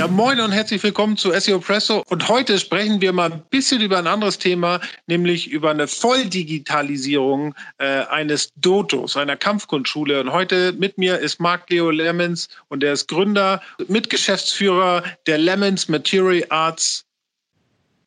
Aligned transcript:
Ja, 0.00 0.08
moin 0.08 0.40
und 0.40 0.52
herzlich 0.52 0.82
willkommen 0.82 1.18
zu 1.18 1.30
SEO 1.38 1.58
Presso. 1.58 2.02
Und 2.08 2.26
heute 2.26 2.58
sprechen 2.58 3.02
wir 3.02 3.12
mal 3.12 3.30
ein 3.30 3.42
bisschen 3.50 3.82
über 3.82 3.98
ein 3.98 4.06
anderes 4.06 4.38
Thema, 4.38 4.80
nämlich 5.06 5.50
über 5.50 5.72
eine 5.72 5.86
Volldigitalisierung 5.86 7.54
äh, 7.76 8.04
eines 8.06 8.50
Dotos, 8.56 9.18
einer 9.18 9.36
Kampfkunstschule. 9.36 10.22
Und 10.22 10.32
heute 10.32 10.72
mit 10.72 10.96
mir 10.96 11.18
ist 11.18 11.38
Marc 11.38 11.68
Leo 11.68 11.90
Lemons 11.90 12.48
und 12.68 12.82
er 12.82 12.94
ist 12.94 13.08
Gründer, 13.08 13.60
Mitgeschäftsführer 13.88 15.02
der 15.26 15.36
Lemons 15.36 15.86
Material 15.90 16.46
Arts. 16.48 17.04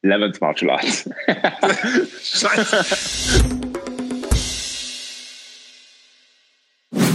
Lemons 0.02 0.42
Martial 0.42 0.72
Arts. 0.72 1.08
Scheiße. 2.24 3.63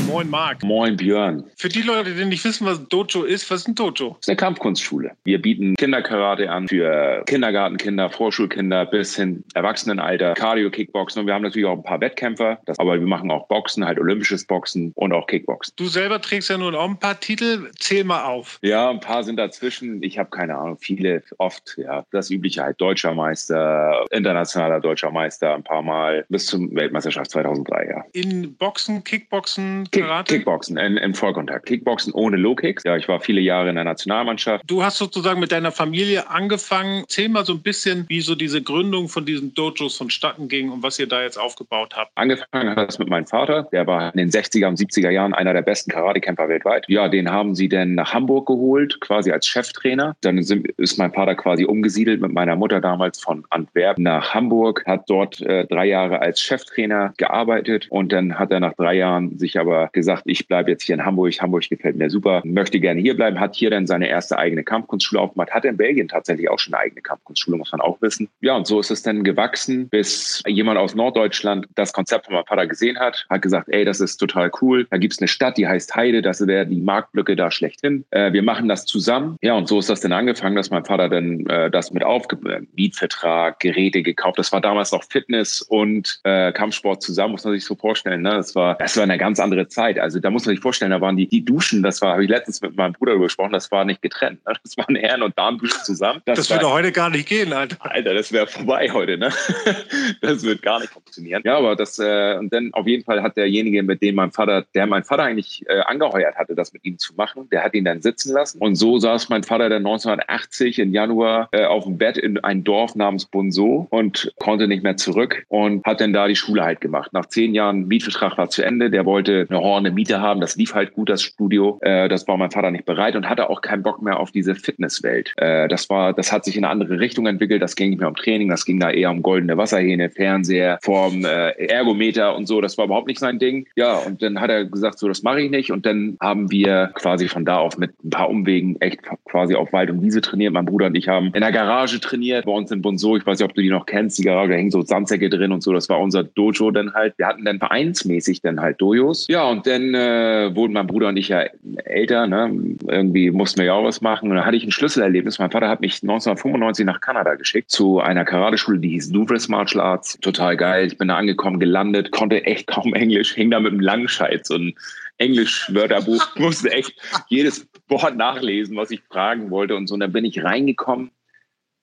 Moin 0.08 0.30
Marc. 0.30 0.62
Moin 0.62 0.96
Björn. 0.96 1.44
Für 1.56 1.68
die 1.68 1.82
Leute, 1.82 2.14
die 2.14 2.24
nicht 2.24 2.42
wissen, 2.42 2.66
was 2.66 2.82
Dojo 2.88 3.24
ist, 3.24 3.50
was 3.50 3.60
ist 3.60 3.68
ein 3.68 3.74
Dojo? 3.74 4.08
Das 4.08 4.20
ist 4.20 4.28
eine 4.30 4.36
Kampfkunstschule. 4.36 5.10
Wir 5.24 5.40
bieten 5.40 5.74
Kinderkarate 5.76 6.50
an 6.50 6.66
für 6.66 7.22
Kindergartenkinder, 7.26 8.08
Vorschulkinder 8.08 8.86
bis 8.86 9.16
hin 9.16 9.44
Erwachsenenalter, 9.52 10.32
Cardio, 10.32 10.70
Kickboxen 10.70 11.20
und 11.20 11.26
wir 11.26 11.34
haben 11.34 11.42
natürlich 11.42 11.68
auch 11.68 11.76
ein 11.76 11.82
paar 11.82 12.00
Wettkämpfer, 12.00 12.58
das, 12.64 12.78
aber 12.78 12.98
wir 12.98 13.06
machen 13.06 13.30
auch 13.30 13.48
Boxen, 13.48 13.84
halt 13.84 13.98
olympisches 13.98 14.46
Boxen 14.46 14.92
und 14.94 15.12
auch 15.12 15.26
Kickboxen. 15.26 15.74
Du 15.76 15.88
selber 15.88 16.22
trägst 16.22 16.48
ja 16.48 16.56
nun 16.56 16.74
auch 16.74 16.88
ein 16.88 16.98
paar 16.98 17.20
Titel, 17.20 17.70
zähl 17.78 18.04
mal 18.04 18.24
auf. 18.24 18.58
Ja, 18.62 18.88
ein 18.88 19.00
paar 19.00 19.24
sind 19.24 19.36
dazwischen. 19.36 20.02
Ich 20.02 20.18
habe 20.18 20.30
keine 20.30 20.56
Ahnung, 20.56 20.78
viele, 20.80 21.22
oft, 21.36 21.76
ja, 21.76 22.06
das 22.12 22.30
übliche 22.30 22.62
halt 22.62 22.80
deutscher 22.80 23.12
Meister, 23.14 24.06
internationaler 24.10 24.80
deutscher 24.80 25.10
Meister, 25.10 25.54
ein 25.54 25.64
paar 25.64 25.82
Mal 25.82 26.24
bis 26.30 26.46
zum 26.46 26.74
Weltmeisterschaft 26.74 27.30
2003, 27.30 27.88
ja. 27.90 28.04
In 28.12 28.56
Boxen, 28.56 29.04
Kickboxen, 29.04 29.86
Karate? 30.08 30.34
Kickboxen, 30.36 30.78
in, 30.78 30.96
in 30.96 31.12
Vollkontakt. 31.12 31.66
Kickboxen 31.66 32.14
ohne 32.14 32.38
Low-Kicks. 32.38 32.84
Ja, 32.84 32.96
ich 32.96 33.08
war 33.08 33.20
viele 33.20 33.42
Jahre 33.42 33.68
in 33.68 33.74
der 33.74 33.84
Nationalmannschaft. 33.84 34.64
Du 34.66 34.82
hast 34.82 34.96
sozusagen 34.96 35.38
mit 35.38 35.52
deiner 35.52 35.70
Familie 35.70 36.30
angefangen. 36.30 37.00
Erzähl 37.00 37.28
mal 37.28 37.44
so 37.44 37.52
ein 37.52 37.60
bisschen, 37.60 38.06
wie 38.08 38.22
so 38.22 38.34
diese 38.34 38.62
Gründung 38.62 39.08
von 39.08 39.26
diesen 39.26 39.52
Dojos 39.52 39.96
vonstatten 39.96 40.48
ging 40.48 40.70
und 40.70 40.82
was 40.82 40.98
ihr 40.98 41.08
da 41.08 41.22
jetzt 41.22 41.38
aufgebaut 41.38 41.94
habt. 41.94 42.12
Angefangen 42.14 42.70
hat 42.70 42.88
das 42.88 42.98
mit 42.98 43.10
meinem 43.10 43.26
Vater. 43.26 43.68
Der 43.70 43.86
war 43.86 44.14
in 44.14 44.18
den 44.18 44.30
60er 44.30 44.66
und 44.66 44.78
70er 44.78 45.10
Jahren 45.10 45.34
einer 45.34 45.52
der 45.52 45.62
besten 45.62 45.90
Karatekämpfer 45.90 46.48
weltweit. 46.48 46.86
Ja, 46.88 47.08
den 47.08 47.30
haben 47.30 47.54
sie 47.54 47.68
dann 47.68 47.94
nach 47.94 48.14
Hamburg 48.14 48.46
geholt, 48.46 49.00
quasi 49.00 49.30
als 49.30 49.46
Cheftrainer. 49.46 50.16
Dann 50.22 50.38
ist 50.38 50.96
mein 50.96 51.12
Vater 51.12 51.34
quasi 51.34 51.66
umgesiedelt 51.66 52.22
mit 52.22 52.32
meiner 52.32 52.56
Mutter 52.56 52.80
damals 52.80 53.20
von 53.20 53.44
Antwerpen 53.50 54.04
nach 54.04 54.32
Hamburg, 54.32 54.84
hat 54.86 55.04
dort 55.08 55.42
äh, 55.42 55.66
drei 55.66 55.86
Jahre 55.86 56.20
als 56.20 56.40
Cheftrainer 56.40 57.12
gearbeitet 57.18 57.88
und 57.90 58.10
dann 58.10 58.38
hat 58.38 58.50
er 58.50 58.60
nach 58.60 58.72
drei 58.72 58.94
Jahren 58.94 59.38
sich 59.38 59.58
aber 59.58 59.87
gesagt, 59.92 60.22
ich 60.26 60.46
bleibe 60.46 60.70
jetzt 60.70 60.84
hier 60.84 60.94
in 60.94 61.04
Hamburg. 61.04 61.34
Hamburg 61.40 61.68
gefällt 61.68 61.96
mir 61.96 62.10
super, 62.10 62.42
möchte 62.44 62.80
gerne 62.80 63.00
hier 63.00 63.16
bleiben, 63.16 63.40
hat 63.40 63.56
hier 63.56 63.70
dann 63.70 63.86
seine 63.86 64.08
erste 64.08 64.38
eigene 64.38 64.64
Kampfkunstschule 64.64 65.20
aufgemacht, 65.20 65.50
hat 65.50 65.64
in 65.64 65.76
Belgien 65.76 66.08
tatsächlich 66.08 66.48
auch 66.48 66.58
schon 66.58 66.74
eine 66.74 66.84
eigene 66.84 67.02
Kampfkunstschule, 67.02 67.56
muss 67.56 67.72
man 67.72 67.80
auch 67.80 68.00
wissen. 68.00 68.28
Ja, 68.40 68.56
und 68.56 68.66
so 68.66 68.80
ist 68.80 68.90
es 68.90 69.02
dann 69.02 69.24
gewachsen, 69.24 69.88
bis 69.88 70.42
jemand 70.46 70.78
aus 70.78 70.94
Norddeutschland 70.94 71.66
das 71.74 71.92
Konzept 71.92 72.26
von 72.26 72.34
meinem 72.34 72.46
Vater 72.46 72.66
gesehen 72.66 72.98
hat, 72.98 73.26
hat 73.28 73.42
gesagt, 73.42 73.68
ey, 73.68 73.84
das 73.84 74.00
ist 74.00 74.16
total 74.16 74.50
cool. 74.60 74.86
Da 74.90 74.96
gibt 74.96 75.14
es 75.14 75.20
eine 75.20 75.28
Stadt, 75.28 75.56
die 75.56 75.66
heißt 75.66 75.94
Heide, 75.94 76.22
das 76.22 76.46
wäre 76.46 76.66
die 76.66 76.80
Marktlücke 76.80 77.36
da 77.36 77.50
schlechthin. 77.50 78.04
Äh, 78.10 78.32
wir 78.32 78.42
machen 78.42 78.68
das 78.68 78.86
zusammen. 78.86 79.36
Ja, 79.42 79.54
und 79.54 79.68
so 79.68 79.78
ist 79.78 79.90
das 79.90 80.00
dann 80.00 80.12
angefangen, 80.12 80.56
dass 80.56 80.70
mein 80.70 80.84
Vater 80.84 81.08
dann 81.08 81.46
äh, 81.46 81.70
das 81.70 81.92
mit 81.92 82.04
aufge 82.04 82.38
Mietvertrag, 82.74 83.60
Geräte 83.60 84.02
gekauft. 84.02 84.38
Das 84.38 84.52
war 84.52 84.60
damals 84.60 84.92
noch 84.92 85.04
Fitness 85.04 85.62
und 85.62 86.20
äh, 86.24 86.52
Kampfsport 86.52 87.02
zusammen, 87.02 87.32
muss 87.32 87.44
man 87.44 87.54
sich 87.54 87.64
so 87.64 87.74
vorstellen. 87.74 88.22
Ne? 88.22 88.30
Das 88.30 88.54
war, 88.54 88.76
das 88.76 88.96
war 88.96 89.04
eine 89.04 89.18
ganz 89.18 89.40
andere 89.40 89.68
Zeit. 89.68 89.77
Zeit. 89.78 89.98
Also 90.00 90.18
da 90.18 90.30
muss 90.30 90.44
man 90.44 90.54
sich 90.56 90.62
vorstellen, 90.62 90.90
da 90.90 91.00
waren 91.00 91.16
die, 91.16 91.28
die 91.28 91.44
Duschen, 91.44 91.84
das 91.84 92.02
war, 92.02 92.12
habe 92.12 92.24
ich 92.24 92.30
letztens 92.30 92.60
mit 92.60 92.76
meinem 92.76 92.94
Bruder 92.94 93.12
darüber 93.12 93.26
gesprochen, 93.26 93.52
das 93.52 93.70
war 93.70 93.84
nicht 93.84 94.02
getrennt. 94.02 94.44
Ne? 94.44 94.54
Das 94.64 94.76
waren 94.76 94.96
Herren- 94.96 95.22
und 95.22 95.38
Damenduschen 95.38 95.84
zusammen. 95.84 96.20
Das, 96.24 96.38
das 96.38 96.50
würde 96.50 96.68
heute 96.68 96.90
gar 96.90 97.10
nicht 97.10 97.28
gehen, 97.28 97.52
Alter. 97.52 97.76
Alter, 97.80 98.14
das 98.14 98.32
wäre 98.32 98.48
vorbei 98.48 98.90
heute, 98.92 99.16
ne? 99.16 99.30
Das 100.20 100.42
wird 100.42 100.62
gar 100.62 100.80
nicht 100.80 100.92
funktionieren. 100.92 101.42
Ja, 101.44 101.58
aber 101.58 101.76
das, 101.76 101.98
äh, 101.98 102.36
und 102.38 102.52
dann 102.52 102.72
auf 102.72 102.86
jeden 102.86 103.04
Fall 103.04 103.22
hat 103.22 103.36
derjenige, 103.36 103.82
mit 103.82 104.02
dem 104.02 104.16
mein 104.16 104.32
Vater, 104.32 104.64
der 104.74 104.86
mein 104.86 105.04
Vater 105.04 105.24
eigentlich 105.24 105.64
äh, 105.68 105.80
angeheuert 105.80 106.36
hatte, 106.36 106.54
das 106.54 106.72
mit 106.72 106.84
ihm 106.84 106.98
zu 106.98 107.14
machen, 107.14 107.48
der 107.50 107.62
hat 107.62 107.74
ihn 107.74 107.84
dann 107.84 108.02
sitzen 108.02 108.32
lassen. 108.32 108.58
Und 108.58 108.74
so 108.74 108.98
saß 108.98 109.28
mein 109.28 109.44
Vater 109.44 109.68
dann 109.68 109.86
1980 109.86 110.78
im 110.80 110.92
Januar 110.92 111.48
äh, 111.52 111.64
auf 111.64 111.84
dem 111.84 111.98
Bett 111.98 112.18
in 112.18 112.42
ein 112.42 112.64
Dorf 112.64 112.96
namens 112.96 113.26
Bonso 113.26 113.86
und 113.90 114.32
konnte 114.38 114.66
nicht 114.66 114.82
mehr 114.82 114.96
zurück 114.96 115.44
und 115.48 115.84
hat 115.84 116.00
dann 116.00 116.12
da 116.12 116.26
die 116.26 116.36
Schule 116.36 116.64
halt 116.64 116.80
gemacht. 116.80 117.12
Nach 117.12 117.26
zehn 117.26 117.54
Jahren 117.54 117.86
Mietvertrag 117.86 118.36
war 118.38 118.50
zu 118.50 118.62
Ende, 118.62 118.90
der 118.90 119.06
wollte 119.06 119.46
eine 119.48 119.58
eine 119.76 119.90
Miete 119.90 120.20
haben. 120.20 120.40
Das 120.40 120.56
lief 120.56 120.74
halt 120.74 120.94
gut, 120.94 121.08
das 121.08 121.22
Studio. 121.22 121.78
Äh, 121.82 122.08
das 122.08 122.26
war 122.26 122.36
mein 122.36 122.50
Vater 122.50 122.70
nicht 122.70 122.86
bereit 122.86 123.16
und 123.16 123.28
hatte 123.28 123.50
auch 123.50 123.60
keinen 123.60 123.82
Bock 123.82 124.02
mehr 124.02 124.18
auf 124.18 124.30
diese 124.30 124.54
Fitnesswelt. 124.54 125.32
Äh, 125.36 125.68
das 125.68 125.90
war, 125.90 126.12
das 126.12 126.32
hat 126.32 126.44
sich 126.44 126.56
in 126.56 126.64
eine 126.64 126.72
andere 126.72 127.00
Richtung 127.00 127.26
entwickelt. 127.26 127.62
Das 127.62 127.76
ging 127.76 127.90
nicht 127.90 127.98
mehr 127.98 128.08
um 128.08 128.16
Training, 128.16 128.48
das 128.48 128.64
ging 128.64 128.80
da 128.80 128.90
eher 128.90 129.10
um 129.10 129.22
goldene 129.22 129.56
Wasserhähne, 129.56 130.10
Fernseher, 130.10 130.78
Form, 130.82 131.24
äh, 131.24 131.50
Ergometer 131.66 132.36
und 132.36 132.46
so. 132.46 132.60
Das 132.60 132.78
war 132.78 132.86
überhaupt 132.86 133.08
nicht 133.08 133.20
sein 133.20 133.38
Ding. 133.38 133.66
Ja, 133.76 133.96
und 133.98 134.22
dann 134.22 134.40
hat 134.40 134.50
er 134.50 134.64
gesagt, 134.64 134.98
so, 134.98 135.08
das 135.08 135.22
mache 135.22 135.42
ich 135.42 135.50
nicht. 135.50 135.70
Und 135.72 135.86
dann 135.86 136.16
haben 136.20 136.50
wir 136.50 136.90
quasi 136.94 137.28
von 137.28 137.44
da 137.44 137.58
auf 137.58 137.78
mit 137.78 137.92
ein 138.04 138.10
paar 138.10 138.30
Umwegen 138.30 138.80
echt 138.80 139.00
quasi 139.24 139.54
auf 139.54 139.72
Wald 139.72 139.90
und 139.90 140.02
Wiese 140.02 140.20
trainiert. 140.20 140.52
Mein 140.52 140.64
Bruder 140.64 140.86
und 140.86 140.94
ich 140.94 141.08
haben 141.08 141.32
in 141.34 141.40
der 141.40 141.52
Garage 141.52 142.00
trainiert, 142.00 142.46
bei 142.46 142.52
uns 142.52 142.70
in 142.70 142.82
Bonso. 142.82 143.16
Ich 143.16 143.26
weiß 143.26 143.38
nicht, 143.38 143.48
ob 143.48 143.54
du 143.54 143.62
die 143.62 143.70
noch 143.70 143.86
kennst. 143.86 144.18
Die 144.18 144.22
Garage, 144.22 144.50
da 144.50 144.56
hängen 144.56 144.70
so 144.70 144.82
Sandsäcke 144.82 145.28
drin 145.28 145.52
und 145.52 145.62
so. 145.62 145.72
Das 145.72 145.88
war 145.88 146.00
unser 146.00 146.24
Dojo 146.24 146.70
dann 146.70 146.94
halt. 146.94 147.14
Wir 147.18 147.26
hatten 147.26 147.44
dann 147.44 147.58
vereinsmäßig 147.58 148.42
dann 148.42 148.60
halt 148.60 148.80
Dojos. 148.80 149.26
Ja, 149.28 149.44
und 149.48 149.57
und 149.58 149.66
dann 149.66 149.92
äh, 149.92 150.54
wurden 150.54 150.72
mein 150.72 150.86
Bruder 150.86 151.08
und 151.08 151.16
ich 151.16 151.28
ja 151.28 151.42
älter. 151.84 152.28
Ne? 152.28 152.76
Irgendwie 152.86 153.32
mussten 153.32 153.58
wir 153.58 153.66
ja 153.66 153.74
auch 153.74 153.82
was 153.82 154.00
machen. 154.00 154.30
Und 154.30 154.36
dann 154.36 154.46
hatte 154.46 154.56
ich 154.56 154.62
ein 154.62 154.70
Schlüsselerlebnis. 154.70 155.40
Mein 155.40 155.50
Vater 155.50 155.68
hat 155.68 155.80
mich 155.80 156.00
1995 156.00 156.86
nach 156.86 157.00
Kanada 157.00 157.34
geschickt 157.34 157.68
zu 157.68 157.98
einer 157.98 158.24
Karateschule, 158.24 158.78
die 158.78 158.90
hieß 158.90 159.10
Louvres 159.10 159.48
Martial 159.48 159.84
Arts. 159.84 160.16
Total 160.20 160.56
geil. 160.56 160.86
Ich 160.86 160.96
bin 160.96 161.08
da 161.08 161.16
angekommen, 161.16 161.58
gelandet, 161.58 162.12
konnte 162.12 162.44
echt 162.44 162.68
kaum 162.68 162.94
Englisch, 162.94 163.34
hing 163.34 163.50
da 163.50 163.58
mit 163.58 163.72
einem 163.72 163.80
Langscheid, 163.80 164.46
so 164.46 164.54
ein 164.54 164.74
Englisch-Wörterbuch, 165.16 166.24
musste 166.36 166.70
echt 166.70 166.94
jedes 167.26 167.68
Wort 167.88 168.16
nachlesen, 168.16 168.76
was 168.76 168.92
ich 168.92 169.00
fragen 169.10 169.50
wollte 169.50 169.74
und 169.74 169.88
so. 169.88 169.94
Und 169.94 170.00
dann 170.00 170.12
bin 170.12 170.24
ich 170.24 170.44
reingekommen 170.44 171.10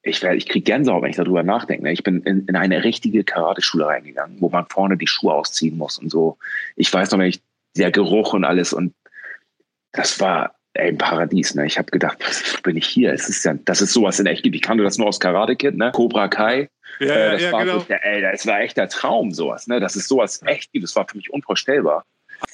ich, 0.06 0.24
ich 0.24 0.47
kriege 0.47 0.64
Gänsehaut, 0.64 1.02
wenn 1.02 1.09
ich 1.09 1.16
darüber 1.16 1.44
nachdenke. 1.44 1.84
Ne? 1.84 1.91
Ich 1.91 2.03
bin 2.03 2.22
in, 2.22 2.46
in 2.46 2.56
eine 2.56 2.84
richtige 2.84 3.24
Karateschule 3.24 3.88
reingegangen, 3.88 4.40
wo 4.40 4.50
man 4.50 4.66
vorne 4.68 4.97
die 4.97 5.08
Schuhe 5.08 5.34
ausziehen 5.34 5.78
muss 5.78 5.97
und 5.97 6.12
so. 6.12 6.38
Ich 6.75 6.94
weiß 6.94 7.12
noch, 7.12 7.19
wenn 7.19 7.30
ich 7.30 7.41
der 7.78 7.91
Geruch 7.91 8.34
und 8.34 8.44
alles. 8.44 8.74
Und 8.74 8.94
das 9.91 10.19
war 10.19 10.56
ey, 10.75 10.90
ein 10.90 10.97
Paradies. 10.97 11.56
Ne? 11.56 11.66
Ich 11.66 11.78
habe 11.78 11.91
gedacht, 11.91 12.18
was 12.25 12.62
bin 12.62 12.78
ich 12.78 12.86
hier? 12.86 13.13
Es 13.13 13.30
ist 13.30 13.44
ja, 13.44 13.53
das 13.66 13.81
ist 13.81 13.94
sowas 13.94 14.19
in 14.19 14.25
echt 14.25 14.44
gibt. 14.44 14.56
Ich 14.56 14.62
kannte 14.62 14.84
das 14.84 14.97
nur 14.97 15.08
aus 15.08 15.19
Karate 15.19 15.56
Kid, 15.56 15.75
ne? 15.75 15.91
Cobra 15.94 16.28
Kai. 16.28 16.69
Ja, 17.00 17.08
äh, 17.08 17.31
das 17.31 17.41
ja, 17.41 17.52
war 17.52 17.66
genau. 17.66 17.80
so, 17.80 17.85
ey, 17.90 18.22
das 18.22 18.46
war 18.46 18.59
echt 18.62 18.78
der 18.78 18.90
Traum, 18.90 19.31
sowas. 19.31 19.68
Ne? 19.68 19.80
Das 19.80 19.96
ist 19.96 20.08
sowas 20.08 20.41
echt 20.46 20.72
gibt. 20.72 20.84
Das 20.84 20.96
war 20.96 21.08
für 21.08 21.18
mich 21.18 21.31
unvorstellbar. 21.31 22.06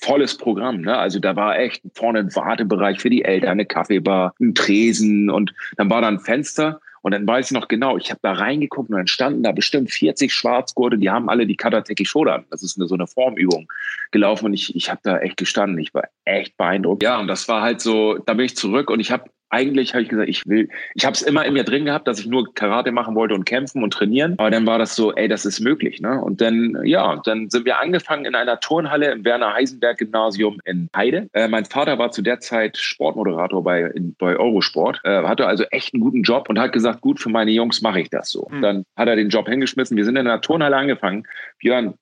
Volles 0.01 0.37
Programm, 0.37 0.81
ne? 0.81 0.95
Also 0.95 1.19
da 1.19 1.35
war 1.35 1.57
echt 1.57 1.81
vorne 1.95 2.19
ein 2.19 2.35
Wartebereich 2.35 2.99
für 2.99 3.09
die 3.09 3.25
Eltern, 3.25 3.51
eine 3.51 3.65
Kaffeebar, 3.65 4.35
ein 4.39 4.53
Tresen 4.53 5.29
und 5.29 5.53
dann 5.75 5.89
war 5.89 6.01
da 6.01 6.07
ein 6.07 6.19
Fenster 6.19 6.79
und 7.01 7.11
dann 7.13 7.27
weiß 7.27 7.47
ich 7.47 7.51
noch 7.51 7.67
genau, 7.67 7.97
ich 7.97 8.09
habe 8.09 8.19
da 8.21 8.33
reingeguckt 8.33 8.89
und 8.89 8.97
dann 8.97 9.07
standen 9.07 9.43
da 9.43 9.51
bestimmt 9.51 9.91
40 9.91 10.33
Schwarzgurte, 10.33 10.97
die 10.97 11.09
haben 11.09 11.29
alle 11.29 11.47
die 11.47 11.55
Katateki 11.55 12.05
Shodan, 12.05 12.45
das 12.49 12.63
ist 12.63 12.77
eine, 12.77 12.87
so 12.87 12.95
eine 12.95 13.07
Formübung, 13.07 13.71
gelaufen 14.11 14.45
und 14.45 14.53
ich, 14.53 14.75
ich 14.75 14.89
habe 14.89 15.01
da 15.03 15.19
echt 15.19 15.37
gestanden. 15.37 15.79
Ich 15.79 15.93
war 15.93 16.03
echt 16.25 16.57
beeindruckt. 16.57 17.03
Ja, 17.03 17.19
und 17.19 17.27
das 17.27 17.47
war 17.47 17.61
halt 17.61 17.81
so, 17.81 18.17
da 18.17 18.33
bin 18.33 18.45
ich 18.45 18.55
zurück 18.55 18.89
und 18.89 18.99
ich 18.99 19.11
habe 19.11 19.29
eigentlich 19.51 19.93
habe 19.93 20.03
ich 20.03 20.09
gesagt, 20.09 20.29
ich 20.29 20.47
will, 20.47 20.69
ich 20.95 21.05
habe 21.05 21.13
es 21.13 21.21
immer 21.21 21.45
in 21.45 21.53
mir 21.53 21.63
drin 21.63 21.85
gehabt, 21.85 22.07
dass 22.07 22.19
ich 22.19 22.25
nur 22.25 22.53
Karate 22.53 22.91
machen 22.91 23.15
wollte 23.15 23.35
und 23.35 23.45
kämpfen 23.45 23.83
und 23.83 23.91
trainieren. 23.91 24.35
Aber 24.37 24.49
dann 24.49 24.65
war 24.65 24.79
das 24.79 24.95
so, 24.95 25.13
ey, 25.13 25.27
das 25.27 25.45
ist 25.45 25.59
möglich. 25.59 26.01
Ne? 26.01 26.19
Und 26.21 26.41
dann, 26.41 26.77
ja, 26.83 27.21
dann 27.23 27.49
sind 27.49 27.65
wir 27.65 27.79
angefangen 27.79 28.25
in 28.25 28.33
einer 28.33 28.59
Turnhalle 28.59 29.11
im 29.11 29.25
Werner 29.25 29.53
Heisenberg 29.53 29.97
Gymnasium 29.97 30.59
in 30.65 30.89
Heide. 30.95 31.27
Äh, 31.33 31.47
mein 31.47 31.65
Vater 31.65 31.99
war 31.99 32.11
zu 32.11 32.21
der 32.21 32.39
Zeit 32.39 32.77
Sportmoderator 32.77 33.63
bei, 33.63 33.81
in, 33.81 34.15
bei 34.17 34.37
Eurosport, 34.37 35.01
äh, 35.03 35.23
hatte 35.23 35.47
also 35.47 35.63
echt 35.65 35.93
einen 35.93 36.01
guten 36.01 36.23
Job 36.23 36.49
und 36.49 36.57
hat 36.57 36.71
gesagt, 36.71 37.01
gut, 37.01 37.19
für 37.19 37.29
meine 37.29 37.51
Jungs 37.51 37.81
mache 37.81 37.99
ich 37.99 38.09
das 38.09 38.31
so. 38.31 38.47
Mhm. 38.49 38.61
Dann 38.61 38.85
hat 38.95 39.07
er 39.07 39.15
den 39.15 39.29
Job 39.29 39.47
hingeschmissen. 39.47 39.97
Wir 39.97 40.05
sind 40.05 40.15
in 40.15 40.27
einer 40.27 40.41
Turnhalle 40.41 40.77
angefangen. 40.77 41.27
Björn, 41.59 41.95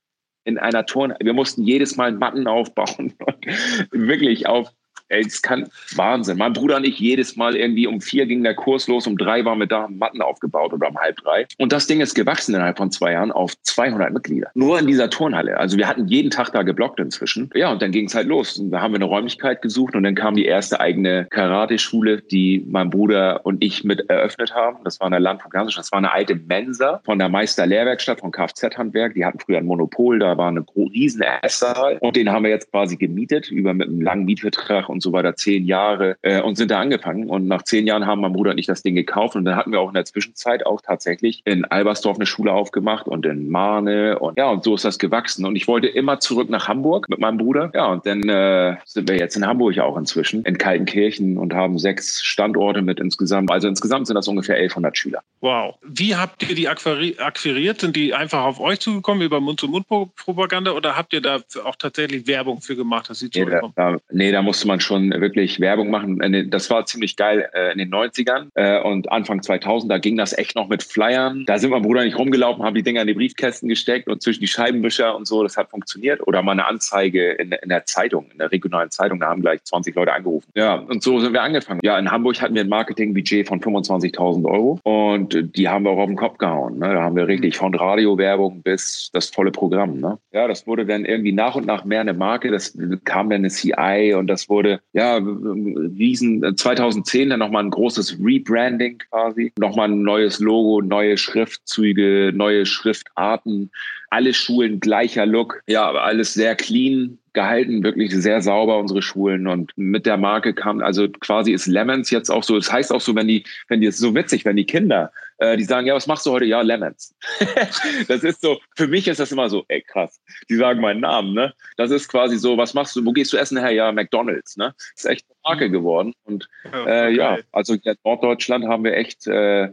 in 0.43 0.57
einer 0.57 0.85
Turn, 0.85 1.13
wir 1.19 1.33
mussten 1.33 1.63
jedes 1.63 1.95
Mal 1.95 2.11
Matten 2.11 2.47
aufbauen, 2.47 3.13
wirklich 3.91 4.47
auf 4.47 4.71
Ey, 5.09 5.21
es 5.25 5.41
kann 5.41 5.67
Wahnsinn. 5.95 6.37
Mein 6.37 6.53
Bruder 6.53 6.77
und 6.77 6.85
ich 6.85 6.99
jedes 6.99 7.35
Mal 7.35 7.55
irgendwie 7.55 7.87
um 7.87 7.99
vier 7.99 8.25
ging 8.25 8.43
der 8.43 8.55
Kurs 8.55 8.87
los, 8.87 9.07
um 9.07 9.17
drei 9.17 9.43
waren 9.43 9.59
wir 9.59 9.67
da, 9.67 9.87
Matten 9.89 10.21
aufgebaut 10.21 10.71
oder 10.73 10.89
um 10.89 10.97
halb 10.97 11.17
drei. 11.17 11.47
Und 11.57 11.71
das 11.71 11.87
Ding 11.87 11.99
ist 11.99 12.13
gewachsen 12.13 12.53
innerhalb 12.53 12.77
von 12.77 12.91
zwei 12.91 13.13
Jahren 13.13 13.31
auf 13.31 13.59
200 13.63 14.13
Mitglieder. 14.13 14.51
Nur 14.53 14.79
in 14.79 14.87
dieser 14.87 15.09
Turnhalle. 15.09 15.57
Also 15.57 15.77
wir 15.77 15.87
hatten 15.87 16.07
jeden 16.07 16.29
Tag 16.29 16.51
da 16.51 16.63
geblockt 16.63 16.99
inzwischen. 16.99 17.49
Ja, 17.55 17.71
und 17.71 17.81
dann 17.81 17.91
ging 17.91 18.05
es 18.05 18.15
halt 18.15 18.27
los. 18.27 18.57
Und 18.57 18.71
da 18.71 18.81
haben 18.81 18.93
wir 18.93 18.97
eine 18.97 19.05
Räumlichkeit 19.05 19.61
gesucht 19.61 19.95
und 19.95 20.03
dann 20.03 20.15
kam 20.15 20.35
die 20.35 20.45
erste 20.45 20.79
eigene 20.79 21.25
Karate-Schule, 21.29 22.21
die 22.21 22.63
mein 22.67 22.89
Bruder 22.89 23.45
und 23.45 23.63
ich 23.63 23.83
mit 23.83 24.09
eröffnet 24.09 24.53
haben. 24.53 24.77
Das 24.83 24.99
war 24.99 25.07
eine 25.07 25.19
Landvogt 25.19 25.55
Das 25.55 25.91
war 25.91 25.97
eine 25.97 26.11
alte 26.11 26.35
Mensa 26.35 27.01
von 27.03 27.17
der 27.17 27.29
Meister-Lehrwerkstatt 27.29 28.19
von 28.19 28.31
Kfz-Handwerk. 28.31 29.15
Die 29.15 29.25
hatten 29.25 29.39
früher 29.39 29.57
ein 29.57 29.65
Monopol, 29.65 30.19
da 30.19 30.37
war 30.37 30.49
eine 30.49 30.63
riesen 30.93 31.23
Esssaal 31.41 31.97
und 32.01 32.15
den 32.15 32.29
haben 32.29 32.43
wir 32.43 32.51
jetzt 32.51 32.71
quasi 32.71 32.97
gemietet 32.97 33.51
über 33.51 33.73
mit 33.73 33.87
einem 33.87 34.01
langen 34.01 34.25
Mietvertrag 34.25 34.89
und 34.89 34.98
und 34.99 35.03
so 35.03 35.13
weiter, 35.13 35.33
zehn 35.35 35.65
Jahre 35.65 36.17
äh, 36.23 36.41
und 36.41 36.55
sind 36.55 36.71
da 36.71 36.79
angefangen. 36.79 37.29
Und 37.29 37.47
nach 37.47 37.63
zehn 37.63 37.87
Jahren 37.87 38.05
haben 38.05 38.19
mein 38.19 38.33
Bruder 38.33 38.51
und 38.51 38.57
ich 38.57 38.65
das 38.65 38.83
Ding 38.83 38.95
gekauft 38.95 39.37
und 39.37 39.45
dann 39.45 39.55
hatten 39.55 39.71
wir 39.71 39.79
auch 39.79 39.87
in 39.87 39.93
der 39.93 40.03
Zwischenzeit 40.03 40.65
auch 40.65 40.81
tatsächlich 40.81 41.41
in 41.45 41.63
Albersdorf 41.63 42.17
eine 42.17 42.25
Schule 42.25 42.51
aufgemacht 42.51 43.07
und 43.07 43.25
in 43.25 43.49
Marne 43.49 44.19
und 44.19 44.37
ja, 44.37 44.49
und 44.49 44.65
so 44.65 44.75
ist 44.75 44.83
das 44.83 44.99
gewachsen. 44.99 45.45
Und 45.45 45.55
ich 45.55 45.69
wollte 45.69 45.87
immer 45.87 46.19
zurück 46.19 46.49
nach 46.49 46.67
Hamburg 46.67 47.07
mit 47.07 47.19
meinem 47.19 47.37
Bruder. 47.37 47.71
Ja, 47.73 47.87
und 47.87 48.05
dann 48.05 48.27
äh, 48.27 48.75
sind 48.85 49.07
wir 49.07 49.17
jetzt 49.17 49.37
in 49.37 49.45
Hamburg 49.45 49.77
auch 49.79 49.95
inzwischen, 49.95 50.43
in 50.43 50.57
Kaltenkirchen 50.57 51.37
und 51.37 51.53
haben 51.53 51.79
sechs 51.79 52.21
Standorte 52.21 52.81
mit 52.81 52.99
insgesamt. 52.99 53.51
Also 53.51 53.69
insgesamt 53.69 54.07
sind 54.07 54.15
das 54.15 54.27
ungefähr 54.27 54.55
1100 54.55 54.97
Schüler. 54.97 55.21
Wow. 55.39 55.75
Wie 55.81 56.15
habt 56.15 56.49
ihr 56.49 56.55
die 56.55 56.67
akquiriert? 56.67 57.79
Sind 57.79 57.95
die 57.95 58.13
einfach 58.13 58.43
auf 58.43 58.59
euch 58.59 58.79
zugekommen 58.79 59.23
über 59.23 59.39
Mund-zu-Mund-Propaganda 59.39 60.71
oder 60.71 60.97
habt 60.97 61.13
ihr 61.13 61.21
da 61.21 61.39
auch 61.63 61.77
tatsächlich 61.77 62.27
Werbung 62.27 62.61
für 62.61 62.75
gemacht, 62.75 63.09
dass 63.09 63.19
sie 63.19 63.29
nee, 63.33 63.45
da, 63.45 63.61
da, 63.75 63.97
nee, 64.11 64.31
da 64.31 64.41
musste 64.41 64.67
man 64.67 64.79
schon 64.89 65.11
wirklich 65.11 65.59
Werbung 65.59 65.89
machen. 65.89 66.49
Das 66.49 66.69
war 66.69 66.85
ziemlich 66.85 67.15
geil 67.15 67.49
äh, 67.53 67.71
in 67.71 67.77
den 67.77 67.91
90ern 67.91 68.47
äh, 68.55 68.81
und 68.81 69.11
Anfang 69.11 69.41
2000, 69.41 69.91
da 69.91 69.97
ging 69.97 70.17
das 70.17 70.37
echt 70.37 70.55
noch 70.55 70.67
mit 70.67 70.83
Flyern. 70.83 71.45
Da 71.45 71.57
sind 71.57 71.69
mein 71.69 71.81
Bruder 71.81 72.03
nicht 72.03 72.17
rumgelaufen, 72.17 72.63
haben 72.63 72.75
die 72.75 72.83
Dinger 72.83 73.01
in 73.01 73.07
die 73.07 73.13
Briefkästen 73.13 73.69
gesteckt 73.69 74.07
und 74.07 74.21
zwischen 74.21 74.41
die 74.41 74.47
Scheibenwischer 74.47 75.15
und 75.15 75.27
so, 75.27 75.43
das 75.43 75.57
hat 75.57 75.69
funktioniert. 75.69 76.25
Oder 76.27 76.41
mal 76.41 76.53
eine 76.53 76.65
Anzeige 76.65 77.31
in, 77.33 77.51
in 77.51 77.69
der 77.69 77.85
Zeitung, 77.85 78.27
in 78.31 78.39
der 78.39 78.51
regionalen 78.51 78.91
Zeitung, 78.91 79.19
da 79.19 79.27
haben 79.27 79.41
gleich 79.41 79.63
20 79.63 79.95
Leute 79.95 80.13
angerufen. 80.13 80.49
Ja, 80.55 80.75
und 80.75 81.03
so 81.03 81.19
sind 81.19 81.33
wir 81.33 81.43
angefangen. 81.43 81.79
Ja, 81.83 81.97
in 81.97 82.11
Hamburg 82.11 82.41
hatten 82.41 82.55
wir 82.55 82.63
ein 82.63 82.69
Marketingbudget 82.69 83.47
von 83.47 83.61
25.000 83.61 84.45
Euro 84.45 84.79
und 84.83 85.55
die 85.55 85.69
haben 85.69 85.85
wir 85.85 85.91
auch 85.91 85.99
auf 85.99 86.07
den 86.07 86.15
Kopf 86.15 86.37
gehauen. 86.37 86.79
Ne? 86.79 86.93
Da 86.93 87.01
haben 87.01 87.15
wir 87.15 87.27
richtig 87.27 87.57
von 87.57 87.73
Radiowerbung 87.75 88.61
bis 88.63 89.09
das 89.13 89.29
volle 89.29 89.51
Programm. 89.51 89.99
Ne? 89.99 90.17
Ja, 90.31 90.47
das 90.47 90.65
wurde 90.67 90.85
dann 90.85 91.05
irgendwie 91.05 91.31
nach 91.31 91.55
und 91.55 91.65
nach 91.65 91.85
mehr 91.85 92.01
eine 92.01 92.13
Marke. 92.13 92.51
Das 92.51 92.77
kam 93.05 93.29
dann 93.29 93.39
eine 93.39 93.49
CI 93.49 94.13
und 94.17 94.27
das 94.27 94.49
wurde, 94.49 94.78
ja, 94.93 95.17
riesen, 95.17 96.55
2010 96.55 97.29
dann 97.29 97.39
nochmal 97.39 97.63
ein 97.63 97.69
großes 97.69 98.17
Rebranding 98.23 98.97
quasi. 99.09 99.53
Nochmal 99.57 99.89
ein 99.89 100.01
neues 100.01 100.39
Logo, 100.39 100.81
neue 100.81 101.17
Schriftzüge, 101.17 102.31
neue 102.33 102.65
Schriftarten. 102.65 103.71
Alle 104.09 104.33
Schulen 104.33 104.79
gleicher 104.79 105.25
Look. 105.25 105.61
Ja, 105.67 105.91
alles 105.91 106.33
sehr 106.33 106.55
clean 106.55 107.19
gehalten, 107.33 107.83
wirklich 107.83 108.13
sehr 108.13 108.41
sauber, 108.41 108.79
unsere 108.79 109.01
Schulen. 109.01 109.47
Und 109.47 109.71
mit 109.75 110.05
der 110.05 110.17
Marke 110.17 110.53
kam, 110.53 110.81
also 110.81 111.07
quasi 111.07 111.51
ist 111.51 111.67
Lemons 111.67 112.09
jetzt 112.09 112.29
auch 112.29 112.43
so, 112.43 112.55
das 112.55 112.71
heißt 112.71 112.91
auch 112.91 113.01
so, 113.01 113.15
wenn 113.15 113.27
die, 113.27 113.43
wenn 113.67 113.81
die, 113.81 113.87
es 113.87 113.95
ist 113.95 114.01
so 114.01 114.15
witzig, 114.15 114.45
wenn 114.45 114.55
die 114.55 114.65
Kinder, 114.65 115.11
äh, 115.39 115.57
die 115.57 115.63
sagen, 115.63 115.87
ja, 115.87 115.95
was 115.95 116.07
machst 116.07 116.25
du 116.25 116.31
heute? 116.31 116.45
Ja, 116.45 116.61
Lemons. 116.61 117.15
das 118.07 118.23
ist 118.23 118.41
so, 118.41 118.59
für 118.75 118.87
mich 118.87 119.07
ist 119.07 119.19
das 119.19 119.31
immer 119.31 119.49
so, 119.49 119.63
ey, 119.69 119.81
krass. 119.81 120.19
Die 120.49 120.55
sagen 120.55 120.81
meinen 120.81 121.01
Namen, 121.01 121.33
ne? 121.33 121.53
Das 121.77 121.91
ist 121.91 122.09
quasi 122.09 122.37
so, 122.37 122.57
was 122.57 122.73
machst 122.73 122.95
du, 122.95 123.05
wo 123.05 123.11
gehst 123.11 123.33
du 123.33 123.37
essen 123.37 123.57
her? 123.57 123.71
Ja, 123.71 123.91
McDonalds, 123.91 124.57
ne? 124.57 124.73
Das 124.95 125.05
ist 125.05 125.09
echt 125.09 125.25
eine 125.29 125.37
Marke 125.43 125.67
mhm. 125.69 125.73
geworden. 125.73 126.13
Und 126.23 126.49
äh, 126.73 127.13
ja, 127.13 127.37
also 127.51 127.73
in 127.73 127.95
Norddeutschland 128.03 128.65
haben 128.65 128.83
wir 128.83 128.95
echt 128.95 129.27
äh, 129.27 129.69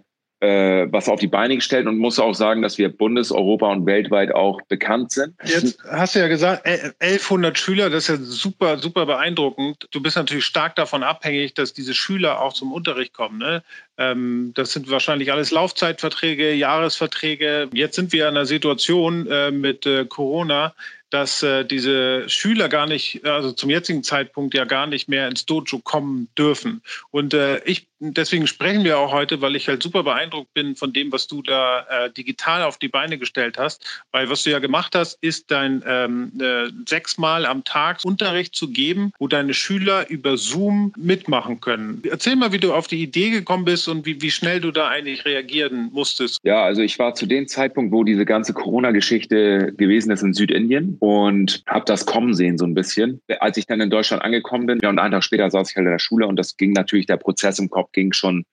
äh, 0.46 0.92
was 0.92 1.08
auf 1.08 1.18
die 1.18 1.26
Beine 1.26 1.56
gestellt 1.56 1.86
und 1.86 1.98
muss 1.98 2.18
auch 2.18 2.34
sagen, 2.34 2.62
dass 2.62 2.78
wir 2.78 2.88
bundes-, 2.88 3.32
Europa 3.32 3.70
und 3.70 3.86
weltweit 3.86 4.34
auch 4.34 4.60
bekannt 4.62 5.10
sind. 5.12 5.34
Jetzt 5.44 5.78
hast 5.90 6.14
du 6.14 6.20
ja 6.20 6.28
gesagt, 6.28 6.64
1100 6.64 7.58
Schüler, 7.58 7.90
das 7.90 8.08
ist 8.08 8.18
ja 8.18 8.24
super, 8.24 8.78
super 8.78 9.06
beeindruckend. 9.06 9.88
Du 9.90 10.00
bist 10.00 10.16
natürlich 10.16 10.44
stark 10.44 10.76
davon 10.76 11.02
abhängig, 11.02 11.54
dass 11.54 11.72
diese 11.72 11.94
Schüler 11.94 12.40
auch 12.40 12.52
zum 12.52 12.72
Unterricht 12.72 13.12
kommen. 13.12 13.38
Ne? 13.38 13.62
Ähm, 13.98 14.52
das 14.54 14.72
sind 14.72 14.90
wahrscheinlich 14.90 15.32
alles 15.32 15.50
Laufzeitverträge, 15.50 16.52
Jahresverträge. 16.52 17.68
Jetzt 17.72 17.96
sind 17.96 18.12
wir 18.12 18.28
in 18.28 18.36
einer 18.36 18.46
Situation 18.46 19.26
äh, 19.26 19.50
mit 19.50 19.86
äh, 19.86 20.04
Corona, 20.04 20.74
dass 21.16 21.42
äh, 21.42 21.64
diese 21.64 22.28
Schüler 22.28 22.68
gar 22.68 22.86
nicht, 22.86 23.24
also 23.24 23.50
zum 23.50 23.70
jetzigen 23.70 24.02
Zeitpunkt 24.02 24.52
ja 24.52 24.66
gar 24.66 24.86
nicht 24.86 25.08
mehr 25.08 25.28
ins 25.28 25.46
Dojo 25.46 25.78
kommen 25.78 26.28
dürfen. 26.36 26.82
Und 27.10 27.32
äh, 27.32 27.64
ich, 27.64 27.86
deswegen 28.00 28.46
sprechen 28.46 28.84
wir 28.84 28.98
auch 28.98 29.12
heute, 29.12 29.40
weil 29.40 29.56
ich 29.56 29.66
halt 29.66 29.82
super 29.82 30.02
beeindruckt 30.02 30.52
bin 30.52 30.76
von 30.76 30.92
dem, 30.92 31.10
was 31.12 31.26
du 31.26 31.40
da 31.40 31.86
äh, 31.88 32.10
digital 32.10 32.62
auf 32.64 32.76
die 32.76 32.88
Beine 32.88 33.16
gestellt 33.16 33.56
hast. 33.56 34.04
Weil 34.12 34.28
was 34.28 34.42
du 34.42 34.50
ja 34.50 34.58
gemacht 34.58 34.94
hast, 34.94 35.16
ist 35.22 35.50
dein 35.50 35.82
ähm, 35.86 36.32
äh, 36.38 36.70
sechsmal 36.86 37.46
am 37.46 37.64
Tag 37.64 38.00
Unterricht 38.04 38.54
zu 38.54 38.68
geben, 38.68 39.12
wo 39.18 39.26
deine 39.26 39.54
Schüler 39.54 40.10
über 40.10 40.36
Zoom 40.36 40.92
mitmachen 40.98 41.60
können. 41.62 42.02
Erzähl 42.10 42.36
mal, 42.36 42.52
wie 42.52 42.58
du 42.58 42.74
auf 42.74 42.88
die 42.88 43.02
Idee 43.02 43.30
gekommen 43.30 43.64
bist 43.64 43.88
und 43.88 44.04
wie, 44.04 44.20
wie 44.20 44.30
schnell 44.30 44.60
du 44.60 44.70
da 44.70 44.88
eigentlich 44.88 45.24
reagieren 45.24 45.88
musstest. 45.94 46.40
Ja, 46.42 46.62
also 46.62 46.82
ich 46.82 46.98
war 46.98 47.14
zu 47.14 47.24
dem 47.24 47.48
Zeitpunkt, 47.48 47.90
wo 47.90 48.04
diese 48.04 48.26
ganze 48.26 48.52
Corona-Geschichte 48.52 49.72
gewesen 49.78 50.10
ist 50.10 50.22
in 50.22 50.34
Südindien 50.34 50.98
und 51.06 51.62
habe 51.68 51.84
das 51.84 52.04
kommen 52.04 52.34
sehen 52.34 52.58
so 52.58 52.64
ein 52.64 52.74
bisschen. 52.74 53.22
Als 53.38 53.56
ich 53.56 53.66
dann 53.66 53.80
in 53.80 53.90
Deutschland 53.90 54.24
angekommen 54.24 54.66
bin, 54.66 54.80
ja, 54.82 54.88
und 54.88 54.98
einen 54.98 55.12
Tag 55.12 55.22
später 55.22 55.48
saß 55.48 55.70
ich 55.70 55.76
halt 55.76 55.86
in 55.86 55.92
der 55.92 56.00
Schule 56.00 56.26
und 56.26 56.34
das 56.34 56.56
ging 56.56 56.72
natürlich, 56.72 57.06
der 57.06 57.16
Prozess 57.16 57.60
im 57.60 57.70
Kopf 57.70 57.92
ging 57.92 58.12
schon 58.12 58.44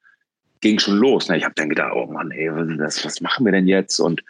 ging 0.62 0.78
schon 0.78 0.98
los. 0.98 1.30
Ich 1.30 1.44
habe 1.44 1.56
dann 1.56 1.70
gedacht, 1.70 1.92
oh 1.96 2.06
Mann, 2.06 2.30
ey, 2.30 2.50
was, 2.52 3.04
was 3.04 3.22
machen 3.22 3.44
wir 3.44 3.52
denn 3.52 3.68
jetzt? 3.68 4.00
Und 4.00 4.24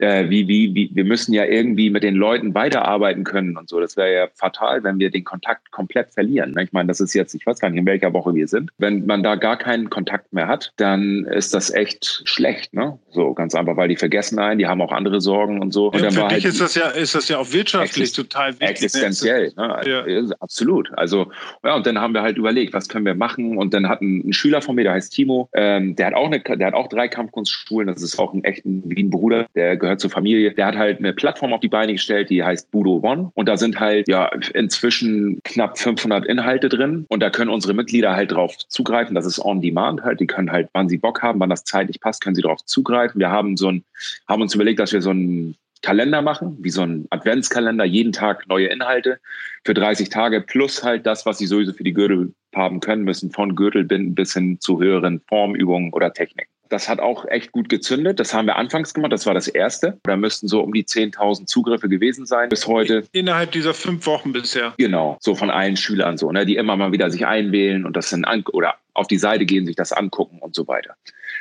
äh, 0.00 0.28
wie, 0.30 0.48
wie, 0.48 0.74
wie, 0.74 0.90
wir 0.92 1.04
müssen 1.04 1.32
ja 1.32 1.44
irgendwie 1.44 1.90
mit 1.90 2.02
den 2.02 2.14
Leuten 2.14 2.54
weiterarbeiten 2.54 3.24
können 3.24 3.56
und 3.56 3.68
so. 3.68 3.80
Das 3.80 3.96
wäre 3.96 4.12
ja 4.12 4.28
fatal, 4.34 4.82
wenn 4.82 4.98
wir 4.98 5.10
den 5.10 5.24
Kontakt 5.24 5.70
komplett 5.70 6.10
verlieren. 6.10 6.52
Ne? 6.52 6.64
Ich 6.64 6.72
meine, 6.72 6.88
das 6.88 7.00
ist 7.00 7.14
jetzt, 7.14 7.34
ich 7.34 7.46
weiß 7.46 7.58
gar 7.58 7.70
nicht, 7.70 7.78
in 7.78 7.86
welcher 7.86 8.12
Woche 8.12 8.34
wir 8.34 8.48
sind. 8.48 8.70
Wenn 8.78 9.06
man 9.06 9.22
da 9.22 9.34
gar 9.34 9.56
keinen 9.56 9.90
Kontakt 9.90 10.32
mehr 10.32 10.48
hat, 10.48 10.72
dann 10.76 11.24
ist 11.26 11.54
das 11.54 11.70
echt 11.70 12.22
schlecht, 12.24 12.72
ne? 12.74 12.98
So 13.10 13.34
ganz 13.34 13.54
einfach, 13.54 13.76
weil 13.76 13.88
die 13.88 13.96
vergessen 13.96 14.38
einen, 14.38 14.58
die 14.58 14.66
haben 14.66 14.80
auch 14.80 14.92
andere 14.92 15.20
Sorgen 15.20 15.60
und 15.60 15.72
so. 15.72 15.92
Ja, 15.92 16.04
und 16.04 16.12
für 16.12 16.28
dich 16.28 16.30
halt 16.30 16.44
ist 16.44 16.60
das 16.60 16.74
ja, 16.74 16.88
ist 16.88 17.14
das 17.14 17.28
ja 17.28 17.38
auch 17.38 17.52
wirtschaftlich 17.52 18.12
total 18.12 18.52
wichtig. 18.52 18.68
Existenziell, 18.68 19.52
ne? 19.56 19.80
Ja. 19.86 20.36
Absolut. 20.40 20.90
Also, 20.96 21.30
ja, 21.64 21.74
und 21.74 21.86
dann 21.86 21.98
haben 21.98 22.14
wir 22.14 22.22
halt 22.22 22.38
überlegt, 22.38 22.72
was 22.72 22.88
können 22.88 23.04
wir 23.04 23.14
machen? 23.14 23.58
Und 23.58 23.74
dann 23.74 23.88
hat 23.88 24.00
ein, 24.00 24.28
ein 24.28 24.32
Schüler 24.32 24.62
von 24.62 24.74
mir, 24.76 24.84
der 24.84 24.92
heißt 24.94 25.12
Timo, 25.12 25.48
ähm, 25.52 25.96
der 25.96 26.06
hat 26.06 26.14
auch 26.14 26.26
eine, 26.26 26.40
der 26.40 26.66
hat 26.66 26.74
auch 26.74 26.88
drei 26.88 27.08
Kampfkunstschulen. 27.08 27.88
Das 27.88 28.02
ist 28.02 28.18
auch 28.18 28.32
ein 28.32 28.44
echten 28.44 28.82
Wien-Bruder, 28.88 29.46
der 29.54 29.76
gehört 29.76 29.89
gehört 29.90 30.00
zur 30.00 30.10
Familie, 30.10 30.52
der 30.52 30.66
hat 30.66 30.76
halt 30.76 30.98
eine 31.00 31.12
Plattform 31.12 31.52
auf 31.52 31.60
die 31.60 31.68
Beine 31.68 31.92
gestellt, 31.92 32.30
die 32.30 32.44
heißt 32.44 32.70
Budo 32.70 33.00
One. 33.02 33.32
Und 33.34 33.48
da 33.48 33.56
sind 33.56 33.80
halt 33.80 34.08
ja 34.08 34.30
inzwischen 34.54 35.40
knapp 35.42 35.78
500 35.78 36.26
Inhalte 36.26 36.68
drin. 36.68 37.06
Und 37.08 37.20
da 37.20 37.30
können 37.30 37.50
unsere 37.50 37.74
Mitglieder 37.74 38.14
halt 38.14 38.32
drauf 38.32 38.56
zugreifen. 38.68 39.14
Das 39.14 39.26
ist 39.26 39.44
on 39.44 39.60
demand 39.60 40.02
halt. 40.02 40.20
Die 40.20 40.26
können 40.26 40.52
halt, 40.52 40.68
wann 40.72 40.88
sie 40.88 40.98
Bock 40.98 41.22
haben, 41.22 41.40
wann 41.40 41.50
das 41.50 41.64
zeitlich 41.64 42.00
passt, 42.00 42.22
können 42.22 42.36
sie 42.36 42.42
drauf 42.42 42.64
zugreifen. 42.64 43.18
Wir 43.18 43.30
haben 43.30 43.56
so 43.56 43.68
ein, 43.68 43.84
haben 44.28 44.42
uns 44.42 44.54
überlegt, 44.54 44.78
dass 44.78 44.92
wir 44.92 45.02
so 45.02 45.10
ein 45.10 45.56
Kalender 45.82 46.22
machen, 46.22 46.58
wie 46.60 46.70
so 46.70 46.82
ein 46.82 47.06
Adventskalender, 47.10 47.84
jeden 47.84 48.12
Tag 48.12 48.46
neue 48.46 48.66
Inhalte 48.66 49.18
für 49.64 49.74
30 49.74 50.10
Tage 50.10 50.40
plus 50.42 50.84
halt 50.84 51.06
das, 51.06 51.26
was 51.26 51.38
sie 51.38 51.46
sowieso 51.46 51.72
für 51.72 51.84
die 51.84 51.94
Gürtel 51.94 52.32
haben 52.54 52.80
können 52.80 53.02
müssen, 53.02 53.30
von 53.30 53.56
Gürtelbinden 53.56 54.14
bis 54.14 54.34
hin 54.34 54.60
zu 54.60 54.80
höheren 54.80 55.20
Formübungen 55.26 55.92
oder 55.92 56.12
Techniken. 56.12 56.49
Das 56.70 56.88
hat 56.88 57.00
auch 57.00 57.26
echt 57.26 57.52
gut 57.52 57.68
gezündet. 57.68 58.20
Das 58.20 58.32
haben 58.32 58.46
wir 58.46 58.56
anfangs 58.56 58.94
gemacht. 58.94 59.12
Das 59.12 59.26
war 59.26 59.34
das 59.34 59.48
erste. 59.48 59.98
Da 60.04 60.16
müssten 60.16 60.48
so 60.48 60.60
um 60.60 60.72
die 60.72 60.84
10.000 60.84 61.46
Zugriffe 61.46 61.88
gewesen 61.88 62.26
sein 62.26 62.48
bis 62.48 62.66
heute. 62.66 63.04
Innerhalb 63.12 63.52
dieser 63.52 63.74
fünf 63.74 64.06
Wochen 64.06 64.32
bisher. 64.32 64.74
Genau. 64.78 65.18
So 65.20 65.34
von 65.34 65.50
allen 65.50 65.76
Schülern 65.76 66.16
so, 66.16 66.30
ne, 66.32 66.46
die 66.46 66.56
immer 66.56 66.76
mal 66.76 66.92
wieder 66.92 67.10
sich 67.10 67.26
einwählen 67.26 67.84
und 67.84 67.96
das 67.96 68.10
dann 68.10 68.24
an 68.24 68.44
oder 68.52 68.76
auf 68.94 69.06
die 69.06 69.18
Seite 69.18 69.46
gehen, 69.46 69.66
sich 69.66 69.76
das 69.76 69.92
angucken 69.92 70.38
und 70.40 70.54
so 70.54 70.66
weiter. 70.68 70.94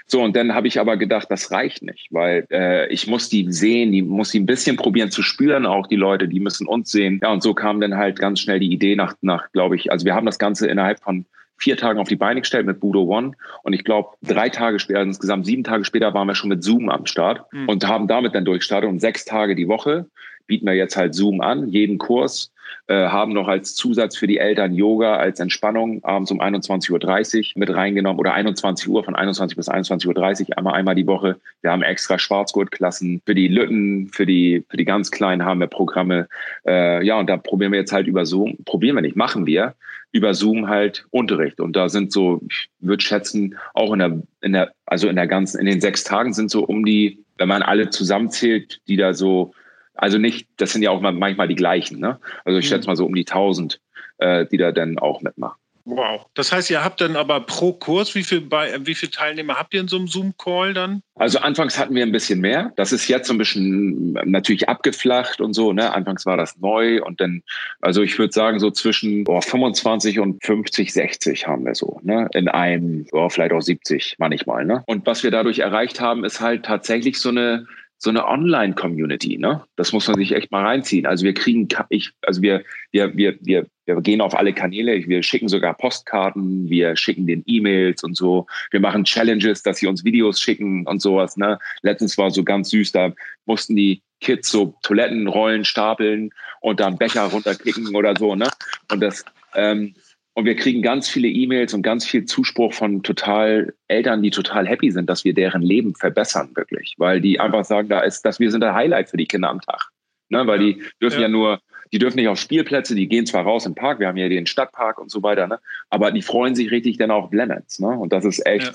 So, 0.08 0.24
und 0.24 0.36
dann 0.36 0.56
habe 0.56 0.68
ich 0.68 0.80
aber 0.80 0.98
gedacht, 0.98 1.28
das 1.30 1.52
reicht 1.52 1.84
nicht, 1.84 2.08
weil 2.12 2.48
äh, 2.52 2.88
ich 2.92 3.08
muss 3.08 3.30
die 3.30 3.52
sehen, 3.52 3.92
die 3.92 4.02
muss 4.02 4.32
die 4.32 4.40
ein 4.40 4.46
bisschen 4.46 4.76
probieren 4.76 5.12
zu 5.12 5.22
spüren, 5.22 5.66
auch 5.66 5.88
die 5.88 5.96
Leute, 5.96 6.28
die 6.28 6.40
müssen 6.40 6.68
uns 6.68 6.92
sehen. 6.92 7.20
Ja, 7.22 7.32
und 7.32 7.44
so 7.44 7.54
kam 7.54 7.82
dann 7.82 7.98
halt 7.98 8.18
ganz 8.20 8.40
schnell 8.40 8.60
die 8.60 8.72
Idee 8.72 8.96
nach, 8.96 9.14
nach 9.22 9.52
glaube 9.52 9.76
ich, 9.76 9.92
also 9.92 10.06
wir 10.06 10.16
haben 10.16 10.26
das 10.26 10.40
Ganze 10.40 10.68
innerhalb 10.68 11.00
von 11.02 11.26
vier 11.60 11.78
Tagen 11.78 12.00
auf 12.00 12.08
die 12.08 12.16
Beine 12.16 12.42
gestellt 12.42 12.66
mit 12.66 12.80
Budo 12.80 13.04
One. 13.04 13.34
Und 13.64 13.74
ich 13.74 13.84
glaube, 13.84 14.10
drei 14.24 14.50
Tage 14.50 14.80
später, 14.80 15.00
also 15.00 15.10
insgesamt 15.10 15.46
sieben 15.46 15.64
Tage 15.64 15.86
später, 15.86 16.14
waren 16.14 16.28
wir 16.28 16.36
schon 16.36 16.50
mit 16.50 16.64
Zoom 16.64 16.90
am 16.90 17.06
Start 17.06 17.42
mhm. 17.54 17.68
und 17.68 17.88
haben 17.88 18.08
damit 18.08 18.34
dann 18.34 18.46
durchgestartet. 18.46 18.90
Und 18.90 19.00
sechs 19.00 19.26
Tage 19.26 19.56
die 19.56 19.68
Woche 19.68 20.06
bieten 20.48 20.66
wir 20.66 20.74
jetzt 20.74 20.98
halt 20.98 21.14
Zoom 21.14 21.42
an, 21.42 21.68
jeden 21.68 21.98
Kurs. 21.98 22.52
Äh, 22.88 23.08
haben 23.08 23.34
noch 23.34 23.48
als 23.48 23.76
Zusatz 23.76 24.18
für 24.18 24.28
die 24.28 24.40
Eltern 24.40 24.74
Yoga 24.74 25.18
als 25.18 25.40
Entspannung 25.40 26.04
abends 26.04 26.32
um 26.32 26.42
21.30 26.42 27.40
Uhr 27.40 27.60
mit 27.60 27.70
reingenommen 27.74 28.20
oder 28.20 28.34
21 28.34 28.88
Uhr 28.90 29.04
von 29.04 29.16
21 29.16 29.56
bis 29.56 29.70
21.30 29.70 30.50
Uhr 30.50 30.58
einmal 30.58 30.74
einmal 30.74 30.96
die 30.96 31.08
Woche. 31.08 31.38
Wir 31.62 31.72
haben 31.72 31.84
extra 31.84 32.18
Schwarzgurtklassen 32.18 33.22
für 33.26 33.36
die 33.36 33.48
Lütten, 33.48 34.10
für 34.10 34.26
die 34.26 34.66
für 34.70 34.78
die 34.78 34.86
ganz 34.86 35.12
Kleinen 35.12 35.46
haben 35.46 35.60
wir 35.60 35.68
Programme. 35.68 36.28
Äh, 36.66 37.06
ja 37.06 37.20
und 37.20 37.30
da 37.30 37.38
probieren 37.38 37.72
wir 37.72 37.80
jetzt 37.80 37.92
halt 37.92 38.08
über 38.08 38.26
Zoom, 38.26 38.58
probieren 38.66 38.96
wir 38.96 39.02
nicht, 39.02 39.16
machen 39.16 39.46
wir 39.46 39.76
über 40.12 40.34
Zoom 40.34 40.68
halt 40.68 41.06
Unterricht. 41.12 41.60
Und 41.60 41.76
da 41.76 41.90
sind 41.90 42.12
so, 42.12 42.42
ich 42.50 42.70
würde 42.80 43.04
schätzen, 43.04 43.56
auch 43.74 43.94
in 43.94 44.00
der, 44.00 44.22
in 44.42 44.54
der, 44.54 44.72
also 44.86 45.08
in 45.08 45.16
der 45.16 45.28
ganzen, 45.28 45.60
in 45.60 45.66
den 45.66 45.82
sechs 45.82 46.04
Tagen 46.04 46.34
sind 46.34 46.50
so 46.50 46.64
um 46.64 46.86
die, 46.86 47.24
wenn 47.38 47.48
man 47.48 47.62
alle 47.62 47.90
zusammenzählt, 47.90 48.82
die 48.88 48.98
da 48.98 49.14
so, 49.14 49.54
also 50.00 50.18
nicht, 50.18 50.48
das 50.58 50.72
sind 50.72 50.82
ja 50.82 50.92
auch 50.92 51.02
manchmal 51.02 51.48
die 51.48 51.56
gleichen, 51.56 52.00
ne? 52.00 52.20
Also 52.46 52.58
ich 52.60 52.66
mhm. 52.66 52.70
schätze 52.70 52.88
mal 52.88 52.96
so 52.96 53.06
um 53.06 53.14
die 53.14 53.26
tausend, 53.26 53.82
äh, 54.18 54.46
die 54.46 54.58
da 54.58 54.72
dann 54.72 54.98
auch 54.98 55.22
mitmachen. 55.22 55.58
Wow. 55.86 56.28
Das 56.36 56.52
heißt, 56.52 56.70
ihr 56.70 56.84
habt 56.84 57.02
dann 57.02 57.16
aber 57.16 57.40
pro 57.40 57.74
Kurs, 57.74 58.14
wie 58.14 58.24
viel, 58.24 58.42
bei, 58.42 58.78
wie 58.86 58.94
viele 58.94 59.12
Teilnehmer 59.12 59.56
habt 59.56 59.74
ihr 59.74 59.82
in 59.82 59.88
so 59.88 59.98
einem 59.98 60.08
Zoom-Call 60.08 60.76
dann? 60.76 61.02
Also 61.16 61.40
anfangs 61.40 61.80
hatten 61.80 61.96
wir 61.96 62.04
ein 62.04 62.12
bisschen 62.12 62.40
mehr. 62.40 62.72
Das 62.76 62.92
ist 62.92 63.08
jetzt 63.08 63.28
so 63.28 63.34
ein 63.34 63.40
bisschen 63.40 64.14
natürlich 64.26 64.70
abgeflacht 64.70 65.42
und 65.42 65.54
so. 65.54 65.74
Ne? 65.74 65.92
Anfangs 65.92 66.28
war 66.28 66.38
das 66.38 66.58
neu 66.58 67.02
und 67.02 67.20
dann, 67.20 67.42
also 67.82 68.04
ich 68.04 68.20
würde 68.20 68.32
sagen, 68.32 68.60
so 68.60 68.70
zwischen 68.70 69.24
oh, 69.28 69.42
25 69.42 70.20
und 70.20 70.44
50, 70.46 70.94
60 70.94 71.48
haben 71.48 71.66
wir 71.66 71.74
so. 71.74 72.00
Ne? 72.04 72.30
In 72.34 72.50
einem, 72.50 73.08
oh, 73.12 73.30
vielleicht 73.30 73.54
auch 73.54 73.62
70 73.62 74.18
manchmal. 74.20 74.66
Ne? 74.66 74.84
Und 74.86 75.08
was 75.08 75.24
wir 75.24 75.32
dadurch 75.32 75.60
erreicht 75.60 76.00
haben, 76.00 76.24
ist 76.24 76.40
halt 76.40 76.66
tatsächlich 76.66 77.20
so 77.20 77.30
eine 77.30 77.66
so 78.02 78.10
eine 78.10 78.26
Online-Community, 78.26 79.38
ne? 79.38 79.62
Das 79.76 79.92
muss 79.92 80.08
man 80.08 80.16
sich 80.16 80.32
echt 80.32 80.52
mal 80.52 80.66
reinziehen. 80.66 81.06
Also 81.06 81.26
wir 81.26 81.34
kriegen, 81.34 81.68
ich, 81.90 82.12
also 82.22 82.42
wir, 82.42 82.64
wir, 82.92 83.16
wir, 83.16 83.38
wir, 83.42 83.68
wir 83.86 84.02
gehen 84.02 84.22
auf 84.22 84.36
alle 84.36 84.54
Kanäle, 84.54 85.06
wir 85.06 85.22
schicken 85.22 85.50
sogar 85.50 85.74
Postkarten, 85.74 86.70
wir 86.70 86.96
schicken 86.96 87.28
den 87.28 87.44
E-Mails 87.46 88.02
und 88.06 88.16
so. 88.16 88.48
Wir 88.72 88.80
machen 88.80 89.04
Challenges, 89.04 89.64
dass 89.64 89.80
sie 89.80 89.88
uns 89.88 90.06
Videos 90.06 90.40
schicken 90.40 90.88
und 90.88 91.02
sowas, 91.02 91.36
ne? 91.36 91.60
Letztens 91.82 92.18
war 92.18 92.32
so 92.32 92.46
ganz 92.46 92.70
süß, 92.70 92.94
da 92.94 93.14
mussten 93.46 93.76
die 93.76 94.02
Kids 94.22 94.50
so 94.50 94.76
Toilettenrollen 94.82 95.66
stapeln 95.66 96.32
und 96.62 96.80
dann 96.80 96.98
Becher 96.98 97.24
runterkicken 97.24 97.94
oder 97.96 98.16
so, 98.18 98.34
ne? 98.34 98.48
Und 98.90 99.02
das, 99.02 99.26
ähm, 99.56 99.94
und 100.40 100.46
wir 100.46 100.56
kriegen 100.56 100.82
ganz 100.82 101.10
viele 101.10 101.28
E-Mails 101.28 101.74
und 101.74 101.82
ganz 101.82 102.08
viel 102.08 102.24
Zuspruch 102.24 102.74
von 102.74 103.04
total 103.04 103.74
Eltern, 103.90 104.24
die 104.24 104.32
total 104.32 104.66
happy 104.66 104.90
sind, 104.90 105.10
dass 105.10 105.26
wir 105.26 105.34
deren 105.34 105.62
Leben 105.62 105.96
verbessern, 105.96 106.52
wirklich. 106.56 106.96
Weil 106.98 107.20
die 107.20 107.42
einfach 107.42 107.66
sagen, 107.66 107.90
da 107.90 108.00
ist, 108.00 108.24
dass 108.24 108.40
wir 108.40 108.50
sind 108.50 108.62
der 108.62 108.74
Highlight 108.74 109.10
für 109.10 109.18
die 109.18 109.26
Kinder 109.26 109.50
am 109.50 109.60
Tag. 109.60 109.90
Ne? 110.30 110.48
Weil 110.48 110.60
die 110.60 110.84
dürfen 111.02 111.18
ja. 111.20 111.24
ja 111.24 111.28
nur, 111.28 111.60
die 111.92 112.00
dürfen 112.00 112.16
nicht 112.16 112.30
auf 112.30 112.40
Spielplätze, 112.40 112.96
die 112.96 113.10
gehen 113.10 113.26
zwar 113.26 113.44
raus 113.44 113.66
im 113.66 113.76
Park, 113.76 114.00
wir 114.00 114.08
haben 114.08 114.16
ja 114.16 114.30
den 114.30 114.46
Stadtpark 114.46 115.00
und 115.00 115.12
so 115.12 115.22
weiter, 115.24 115.46
ne? 115.48 115.60
aber 115.90 116.12
die 116.12 116.22
freuen 116.22 116.56
sich 116.56 116.72
richtig 116.72 116.98
dann 116.98 117.12
auf 117.12 117.34
Lemons. 117.34 117.80
Ne? 117.80 117.90
Und 117.90 118.14
das 118.14 118.24
ist 118.24 118.46
echt, 118.46 118.68
ja. 118.68 118.74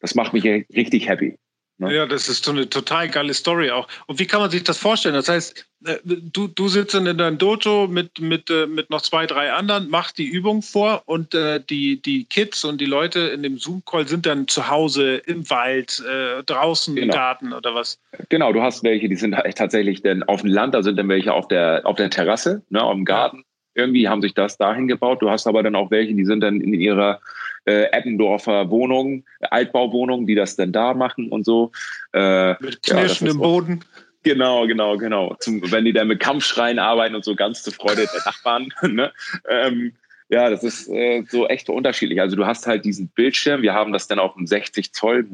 das 0.00 0.14
macht 0.14 0.32
mich 0.32 0.44
richtig 0.44 1.08
happy. 1.10 1.36
Ne? 1.78 1.94
Ja, 1.94 2.06
das 2.06 2.28
ist 2.28 2.44
so 2.44 2.52
eine 2.52 2.68
total 2.68 3.08
geile 3.08 3.34
Story 3.34 3.70
auch. 3.70 3.88
Und 4.06 4.18
wie 4.18 4.26
kann 4.26 4.40
man 4.40 4.50
sich 4.50 4.62
das 4.62 4.78
vorstellen? 4.78 5.14
Das 5.14 5.28
heißt, 5.28 5.66
äh, 5.84 5.96
du, 6.04 6.46
du 6.46 6.68
sitzt 6.68 6.94
in 6.94 7.04
deinem 7.04 7.38
Dojo 7.38 7.88
mit, 7.88 8.20
mit, 8.20 8.50
äh, 8.50 8.66
mit 8.66 8.90
noch 8.90 9.02
zwei, 9.02 9.26
drei 9.26 9.52
anderen, 9.52 9.90
machst 9.90 10.18
die 10.18 10.26
Übung 10.26 10.62
vor 10.62 11.02
und 11.06 11.34
äh, 11.34 11.60
die, 11.60 12.00
die 12.00 12.24
Kids 12.24 12.64
und 12.64 12.80
die 12.80 12.86
Leute 12.86 13.20
in 13.20 13.42
dem 13.42 13.58
Zoom-Call 13.58 14.06
sind 14.06 14.26
dann 14.26 14.46
zu 14.48 14.68
Hause 14.68 15.16
im 15.26 15.48
Wald, 15.50 16.00
äh, 16.08 16.42
draußen 16.44 16.94
genau. 16.94 17.06
im 17.06 17.10
Garten 17.10 17.52
oder 17.52 17.74
was? 17.74 17.98
Genau, 18.28 18.52
du 18.52 18.62
hast 18.62 18.84
welche, 18.84 19.08
die 19.08 19.16
sind 19.16 19.36
halt 19.36 19.56
tatsächlich 19.56 20.02
dann 20.02 20.22
auf 20.22 20.42
dem 20.42 20.50
Land, 20.50 20.74
da 20.74 20.82
sind 20.82 20.96
dann 20.98 21.08
welche 21.08 21.32
auf 21.32 21.48
der, 21.48 21.82
auf 21.84 21.96
der 21.96 22.10
Terrasse, 22.10 22.62
ne, 22.70 22.82
auf 22.82 22.94
dem 22.94 23.04
Garten. 23.04 23.38
Ja. 23.38 23.42
Irgendwie 23.74 24.06
haben 24.06 24.20
sich 24.20 24.34
das 24.34 24.58
dahin 24.58 24.86
gebaut. 24.86 25.22
Du 25.22 25.30
hast 25.30 25.46
aber 25.46 25.62
dann 25.62 25.74
auch 25.74 25.90
welche, 25.90 26.14
die 26.14 26.26
sind 26.26 26.42
dann 26.42 26.60
in 26.60 26.74
ihrer 26.74 27.20
äh, 27.64 27.84
Eppendorfer 27.92 28.70
Wohnungen, 28.70 29.24
Altbauwohnungen, 29.40 30.26
die 30.26 30.34
das 30.34 30.56
dann 30.56 30.72
da 30.72 30.94
machen 30.94 31.28
und 31.28 31.44
so. 31.44 31.72
Äh, 32.12 32.52
mit 32.62 32.82
knirschendem 32.82 33.38
ja, 33.38 33.42
Boden. 33.42 33.84
Genau, 34.24 34.66
genau, 34.66 34.96
genau. 34.96 35.34
Zum, 35.40 35.60
wenn 35.70 35.84
die 35.84 35.92
dann 35.92 36.08
mit 36.08 36.20
Kampfschreien 36.20 36.78
arbeiten 36.78 37.14
und 37.14 37.24
so 37.24 37.34
ganz 37.34 37.62
zur 37.62 37.72
Freude 37.72 38.02
der 38.02 38.22
Nachbarn. 38.24 38.68
ne? 38.82 39.12
ähm, 39.48 39.92
ja, 40.28 40.48
das 40.48 40.64
ist 40.64 40.88
äh, 40.88 41.24
so 41.28 41.46
echt 41.48 41.68
unterschiedlich. 41.68 42.20
Also 42.20 42.36
du 42.36 42.46
hast 42.46 42.66
halt 42.66 42.84
diesen 42.84 43.08
Bildschirm, 43.08 43.62
wir 43.62 43.74
haben 43.74 43.92
das 43.92 44.06
dann 44.06 44.18
auf 44.18 44.36
einem 44.36 44.46
60 44.46 44.92
Zoll 44.92 45.26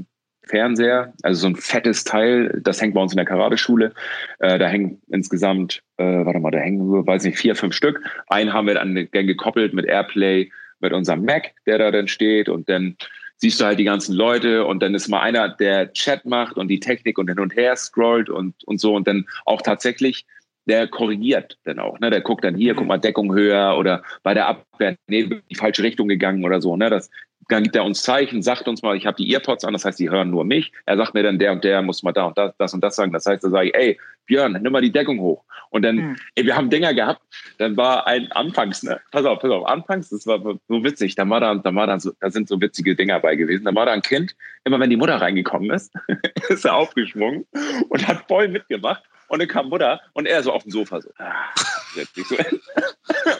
Fernseher, 0.48 1.12
also 1.22 1.42
so 1.42 1.46
ein 1.46 1.56
fettes 1.56 2.04
Teil, 2.04 2.60
das 2.64 2.80
hängt 2.80 2.94
bei 2.94 3.00
uns 3.02 3.12
in 3.12 3.18
der 3.18 3.26
Karateschule. 3.26 3.92
Äh, 4.38 4.58
da 4.58 4.66
hängen 4.66 5.00
insgesamt, 5.08 5.82
äh, 5.98 6.04
warte 6.04 6.40
mal, 6.40 6.50
da 6.50 6.58
hängen, 6.58 7.06
weiß 7.06 7.24
nicht, 7.24 7.38
vier, 7.38 7.54
fünf 7.54 7.74
Stück. 7.74 8.00
Einen 8.28 8.52
haben 8.52 8.66
wir 8.66 8.74
dann 8.74 8.94
gekoppelt 8.94 9.74
mit 9.74 9.84
Airplay 9.84 10.50
mit 10.80 10.92
unserem 10.92 11.24
Mac, 11.24 11.52
der 11.66 11.78
da 11.78 11.90
dann 11.90 12.08
steht 12.08 12.48
und 12.48 12.68
dann 12.68 12.96
siehst 13.36 13.60
du 13.60 13.64
halt 13.64 13.78
die 13.78 13.84
ganzen 13.84 14.14
Leute 14.14 14.64
und 14.64 14.82
dann 14.82 14.94
ist 14.94 15.08
mal 15.08 15.20
einer, 15.20 15.48
der 15.48 15.92
Chat 15.92 16.24
macht 16.24 16.56
und 16.56 16.68
die 16.68 16.80
Technik 16.80 17.18
und 17.18 17.28
hin 17.28 17.38
und 17.38 17.54
her 17.54 17.76
scrollt 17.76 18.28
und, 18.28 18.64
und 18.64 18.80
so 18.80 18.94
und 18.94 19.06
dann 19.06 19.26
auch 19.44 19.62
tatsächlich 19.62 20.26
der 20.68 20.86
korrigiert 20.86 21.58
dann 21.64 21.78
auch, 21.78 21.98
ne? 21.98 22.10
Der 22.10 22.20
guckt 22.20 22.44
dann 22.44 22.54
hier, 22.54 22.74
guck 22.74 22.86
mal, 22.86 22.98
Deckung 22.98 23.34
höher 23.34 23.76
oder 23.78 24.02
bei 24.22 24.34
der 24.34 24.48
Abwehr, 24.48 24.96
nee, 25.08 25.40
die 25.50 25.54
falsche 25.54 25.82
Richtung 25.82 26.08
gegangen 26.08 26.44
oder 26.44 26.60
so, 26.60 26.76
ne? 26.76 26.90
Das, 26.90 27.10
dann 27.48 27.62
gibt 27.62 27.76
er 27.76 27.84
uns 27.84 28.02
Zeichen, 28.02 28.42
sagt 28.42 28.68
uns 28.68 28.82
mal, 28.82 28.96
ich 28.96 29.06
habe 29.06 29.16
die 29.16 29.32
Earpods 29.32 29.64
an, 29.64 29.72
das 29.72 29.84
heißt, 29.84 29.98
die 29.98 30.10
hören 30.10 30.30
nur 30.30 30.44
mich. 30.44 30.72
Er 30.86 30.96
sagt 30.96 31.14
mir 31.14 31.22
dann, 31.22 31.38
der 31.38 31.52
und 31.52 31.64
der 31.64 31.82
muss 31.82 32.02
mal 32.02 32.12
da 32.12 32.26
und 32.26 32.38
das, 32.38 32.54
das 32.58 32.74
und 32.74 32.82
das 32.82 32.96
sagen. 32.96 33.12
Das 33.12 33.26
heißt, 33.26 33.42
da 33.42 33.50
sage 33.50 33.68
ich, 33.68 33.74
ey, 33.74 34.00
Björn, 34.26 34.52
nimm 34.60 34.72
mal 34.72 34.82
die 34.82 34.92
Deckung 34.92 35.18
hoch. 35.20 35.44
Und 35.70 35.82
dann, 35.82 35.98
hm. 35.98 36.16
ey, 36.34 36.44
wir 36.44 36.56
haben 36.56 36.70
Dinger 36.70 36.94
gehabt, 36.94 37.22
dann 37.58 37.76
war 37.76 38.06
ein 38.06 38.30
anfangs, 38.32 38.82
ne, 38.82 39.00
pass 39.10 39.24
auf, 39.24 39.40
pass 39.40 39.50
auf, 39.50 39.66
anfangs, 39.66 40.10
das 40.10 40.26
war 40.26 40.40
so 40.40 40.84
witzig, 40.84 41.14
da 41.14 41.28
war 41.28 41.40
da, 41.40 41.54
da 41.54 41.74
war 41.74 41.86
da 41.86 41.98
so, 41.98 42.12
da 42.20 42.30
sind 42.30 42.48
so 42.48 42.60
witzige 42.60 42.94
Dinger 42.94 43.20
bei 43.20 43.36
gewesen. 43.36 43.64
Da 43.64 43.74
war 43.74 43.86
da 43.86 43.92
ein 43.92 44.02
Kind, 44.02 44.36
immer 44.64 44.78
wenn 44.80 44.90
die 44.90 44.96
Mutter 44.96 45.20
reingekommen 45.20 45.70
ist, 45.70 45.92
ist 46.48 46.64
er 46.64 46.76
aufgeschwungen 46.76 47.46
und 47.88 48.06
hat 48.06 48.24
voll 48.28 48.48
mitgemacht. 48.48 49.02
Und 49.28 49.40
dann 49.40 49.48
kam 49.48 49.68
Mutter 49.68 50.00
und 50.14 50.26
er 50.26 50.42
so 50.42 50.52
auf 50.52 50.62
dem 50.62 50.72
Sofa 50.72 51.02
so. 51.02 51.10
Ah, 51.98 53.32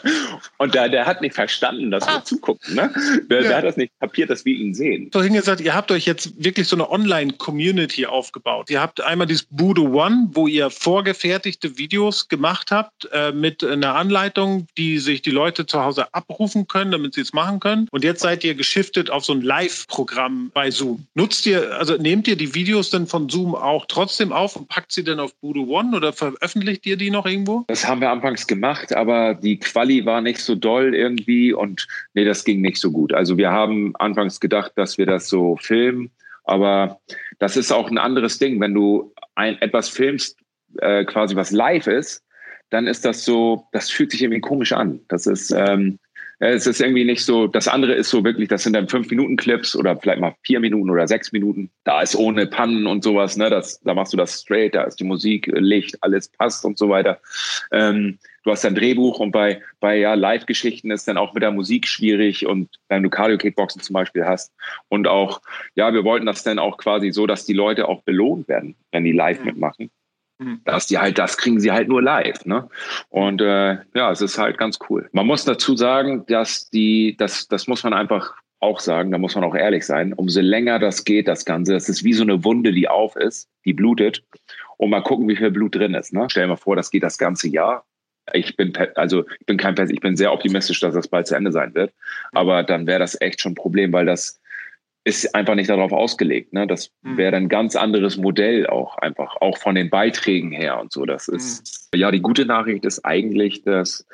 und 0.57 0.75
da, 0.75 0.87
der 0.87 1.05
hat 1.05 1.21
nicht 1.21 1.35
verstanden, 1.35 1.91
dass 1.91 2.05
wir 2.05 2.17
ah. 2.17 2.23
zugucken. 2.23 2.75
Ne? 2.75 2.91
Der, 3.29 3.41
ja. 3.41 3.47
der, 3.47 3.57
hat 3.57 3.65
das 3.65 3.77
nicht 3.77 3.91
kapiert, 3.99 4.29
dass 4.29 4.45
wir 4.45 4.55
ihn 4.55 4.73
sehen. 4.73 5.09
So 5.13 5.21
hingesagt, 5.21 5.61
ihr 5.61 5.73
habt 5.73 5.91
euch 5.91 6.05
jetzt 6.05 6.43
wirklich 6.43 6.67
so 6.67 6.75
eine 6.75 6.89
Online-Community 6.89 8.05
aufgebaut. 8.05 8.69
Ihr 8.69 8.81
habt 8.81 9.01
einmal 9.01 9.27
dieses 9.27 9.47
Budo 9.49 9.83
One, 9.83 10.29
wo 10.31 10.47
ihr 10.47 10.69
vorgefertigte 10.69 11.77
Videos 11.77 12.27
gemacht 12.27 12.71
habt 12.71 13.09
äh, 13.11 13.31
mit 13.31 13.63
einer 13.63 13.95
Anleitung, 13.95 14.67
die 14.77 14.99
sich 14.99 15.21
die 15.21 15.31
Leute 15.31 15.65
zu 15.65 15.83
Hause 15.83 16.13
abrufen 16.13 16.67
können, 16.67 16.91
damit 16.91 17.15
sie 17.15 17.21
es 17.21 17.33
machen 17.33 17.59
können. 17.59 17.87
Und 17.91 18.03
jetzt 18.03 18.21
seid 18.21 18.43
ihr 18.43 18.55
geschiftet 18.55 19.09
auf 19.09 19.25
so 19.25 19.33
ein 19.33 19.41
Live-Programm 19.41 20.51
bei 20.53 20.71
Zoom. 20.71 21.05
Nutzt 21.15 21.45
ihr, 21.45 21.77
also 21.77 21.95
nehmt 21.95 22.27
ihr 22.27 22.35
die 22.35 22.53
Videos 22.53 22.89
dann 22.89 23.07
von 23.07 23.29
Zoom 23.29 23.55
auch 23.55 23.85
trotzdem 23.87 24.31
auf 24.31 24.55
und 24.55 24.67
packt 24.67 24.91
sie 24.91 25.03
dann 25.03 25.19
auf 25.19 25.33
Budo 25.35 25.63
One? 25.63 25.79
One 25.79 25.95
oder 25.95 26.13
veröffentlicht 26.13 26.85
ihr 26.85 26.97
die 26.97 27.09
noch 27.09 27.25
irgendwo? 27.25 27.63
Das 27.67 27.87
haben 27.87 28.01
wir 28.01 28.09
anfangs 28.09 28.47
gemacht, 28.49 28.93
aber 28.93 29.33
die 29.35 29.57
Quali 29.57 30.05
war 30.05 30.19
nicht 30.19 30.39
so 30.39 30.55
doll 30.55 30.93
irgendwie 30.93 31.53
und 31.53 31.87
nee, 32.13 32.25
das 32.25 32.43
ging 32.43 32.59
nicht 32.59 32.77
so 32.77 32.91
gut. 32.91 33.13
Also 33.13 33.37
wir 33.37 33.51
haben 33.51 33.95
anfangs 33.95 34.41
gedacht, 34.41 34.73
dass 34.75 34.97
wir 34.97 35.05
das 35.05 35.29
so 35.29 35.55
filmen, 35.55 36.11
aber 36.43 36.99
das 37.39 37.55
ist 37.55 37.71
auch 37.71 37.89
ein 37.89 37.97
anderes 37.97 38.39
Ding. 38.39 38.59
Wenn 38.59 38.73
du 38.73 39.13
ein, 39.35 39.61
etwas 39.61 39.87
filmst, 39.87 40.37
äh, 40.79 41.05
quasi 41.05 41.37
was 41.37 41.51
live 41.51 41.87
ist, 41.87 42.23
dann 42.69 42.87
ist 42.87 43.05
das 43.05 43.23
so, 43.23 43.65
das 43.71 43.89
fühlt 43.89 44.11
sich 44.11 44.21
irgendwie 44.21 44.41
komisch 44.41 44.73
an. 44.73 44.99
Das 45.07 45.25
ist, 45.25 45.51
ähm, 45.51 45.99
es 46.39 46.67
ist 46.67 46.79
irgendwie 46.79 47.03
nicht 47.03 47.25
so, 47.25 47.47
das 47.47 47.67
andere 47.67 47.93
ist 47.93 48.09
so 48.09 48.23
wirklich, 48.23 48.47
das 48.47 48.63
sind 48.63 48.73
dann 48.73 48.87
fünf 48.87 49.09
Minuten 49.09 49.35
Clips 49.35 49.75
oder 49.75 49.97
vielleicht 49.97 50.21
mal 50.21 50.35
vier 50.43 50.61
Minuten 50.61 50.89
oder 50.89 51.07
sechs 51.07 51.33
Minuten. 51.33 51.69
Da 51.83 52.01
ist 52.01 52.15
ohne 52.15 52.47
Pannen 52.47 52.87
und 52.87 53.03
sowas, 53.03 53.35
ne? 53.35 53.49
Das, 53.49 53.81
da 53.81 53.93
machst 53.93 54.13
du 54.13 54.17
das 54.17 54.41
straight, 54.41 54.73
da 54.73 54.83
ist 54.83 54.99
die 54.99 55.03
Musik, 55.03 55.47
Licht, 55.53 56.01
alles 56.01 56.29
passt 56.29 56.63
und 56.63 56.77
so 56.77 56.87
weiter. 56.87 57.19
Ähm, 57.73 58.19
du 58.45 58.51
hast 58.51 58.65
ein 58.65 58.75
Drehbuch 58.75 59.19
und 59.19 59.31
bei, 59.31 59.61
bei 59.81 59.97
ja, 59.97 60.13
Live-Geschichten 60.13 60.91
ist 60.91 61.09
dann 61.09 61.17
auch 61.17 61.33
mit 61.33 61.43
der 61.43 61.51
Musik 61.51 61.87
schwierig 61.87 62.45
und 62.45 62.69
wenn 62.87 63.03
du 63.03 63.09
Cardio-Kickboxen 63.09 63.81
zum 63.81 63.93
Beispiel 63.93 64.25
hast. 64.25 64.53
Und 64.87 65.07
auch, 65.07 65.41
ja, 65.75 65.93
wir 65.93 66.05
wollten 66.05 66.25
das 66.25 66.43
dann 66.43 66.57
auch 66.57 66.77
quasi 66.77 67.11
so, 67.11 67.27
dass 67.27 67.45
die 67.45 67.53
Leute 67.53 67.89
auch 67.89 68.03
belohnt 68.03 68.47
werden, 68.47 68.75
wenn 68.91 69.03
die 69.03 69.11
live 69.11 69.39
mhm. 69.39 69.45
mitmachen. 69.45 69.91
Mhm. 70.39 70.61
Dass 70.63 70.87
die 70.87 70.97
halt, 70.97 71.17
das 71.17 71.37
kriegen 71.37 71.59
sie 71.59 71.71
halt 71.71 71.89
nur 71.89 72.01
live. 72.01 72.45
Ne? 72.45 72.67
Und 73.09 73.41
äh, 73.41 73.77
ja, 73.93 74.11
es 74.11 74.21
ist 74.21 74.37
halt 74.37 74.57
ganz 74.57 74.79
cool. 74.89 75.09
Man 75.11 75.27
muss 75.27 75.45
dazu 75.45 75.75
sagen, 75.75 76.25
dass 76.27 76.69
die, 76.69 77.15
das, 77.17 77.47
das 77.47 77.67
muss 77.67 77.83
man 77.83 77.93
einfach 77.93 78.33
auch 78.61 78.79
sagen, 78.79 79.11
da 79.11 79.17
muss 79.17 79.35
man 79.35 79.43
auch 79.43 79.55
ehrlich 79.55 79.85
sein, 79.85 80.13
umso 80.13 80.41
länger 80.41 80.79
das 80.79 81.05
geht, 81.05 81.27
das 81.27 81.45
Ganze, 81.45 81.73
das 81.73 81.87
ist 81.87 82.03
wie 82.03 82.13
so 82.13 82.23
eine 82.23 82.43
Wunde, 82.43 82.71
die 82.71 82.87
auf 82.87 83.15
ist, 83.15 83.49
die 83.65 83.73
blutet. 83.73 84.23
Und 84.77 84.89
mal 84.89 85.03
gucken, 85.03 85.27
wie 85.27 85.35
viel 85.35 85.51
Blut 85.51 85.75
drin 85.75 85.93
ist. 85.93 86.13
Ne? 86.13 86.27
Stell 86.29 86.43
dir 86.43 86.49
mal 86.49 86.55
vor, 86.55 86.75
das 86.75 86.89
geht 86.89 87.03
das 87.03 87.17
ganze 87.17 87.49
Jahr. 87.49 87.85
Ich 88.33 88.55
bin, 88.55 88.73
also 88.95 89.25
ich 89.39 89.45
bin 89.45 89.57
kein, 89.57 89.75
ich 89.89 90.01
bin 90.01 90.15
sehr 90.15 90.31
optimistisch, 90.31 90.79
dass 90.79 90.93
das 90.93 91.07
bald 91.07 91.27
zu 91.27 91.35
Ende 91.35 91.51
sein 91.51 91.73
wird. 91.73 91.93
Aber 92.31 92.63
dann 92.63 92.87
wäre 92.87 92.99
das 92.99 93.19
echt 93.19 93.41
schon 93.41 93.53
ein 93.53 93.55
Problem, 93.55 93.91
weil 93.91 94.05
das, 94.05 94.39
ist 95.03 95.33
einfach 95.33 95.55
nicht 95.55 95.69
darauf 95.69 95.91
ausgelegt. 95.91 96.53
Ne? 96.53 96.67
Das 96.67 96.91
hm. 97.03 97.17
wäre 97.17 97.35
ein 97.35 97.49
ganz 97.49 97.75
anderes 97.75 98.17
Modell 98.17 98.67
auch 98.67 98.97
einfach, 98.97 99.37
auch 99.41 99.57
von 99.57 99.75
den 99.75 99.89
Beiträgen 99.89 100.51
her 100.51 100.79
und 100.79 100.91
so. 100.91 101.05
Das 101.05 101.27
ist, 101.27 101.87
mhm. 101.88 101.88
Ja, 101.95 102.11
die 102.11 102.21
gute 102.21 102.45
Nachricht 102.45 102.85
ist 102.85 103.03
eigentlich, 103.03 103.63
dass 103.63 104.05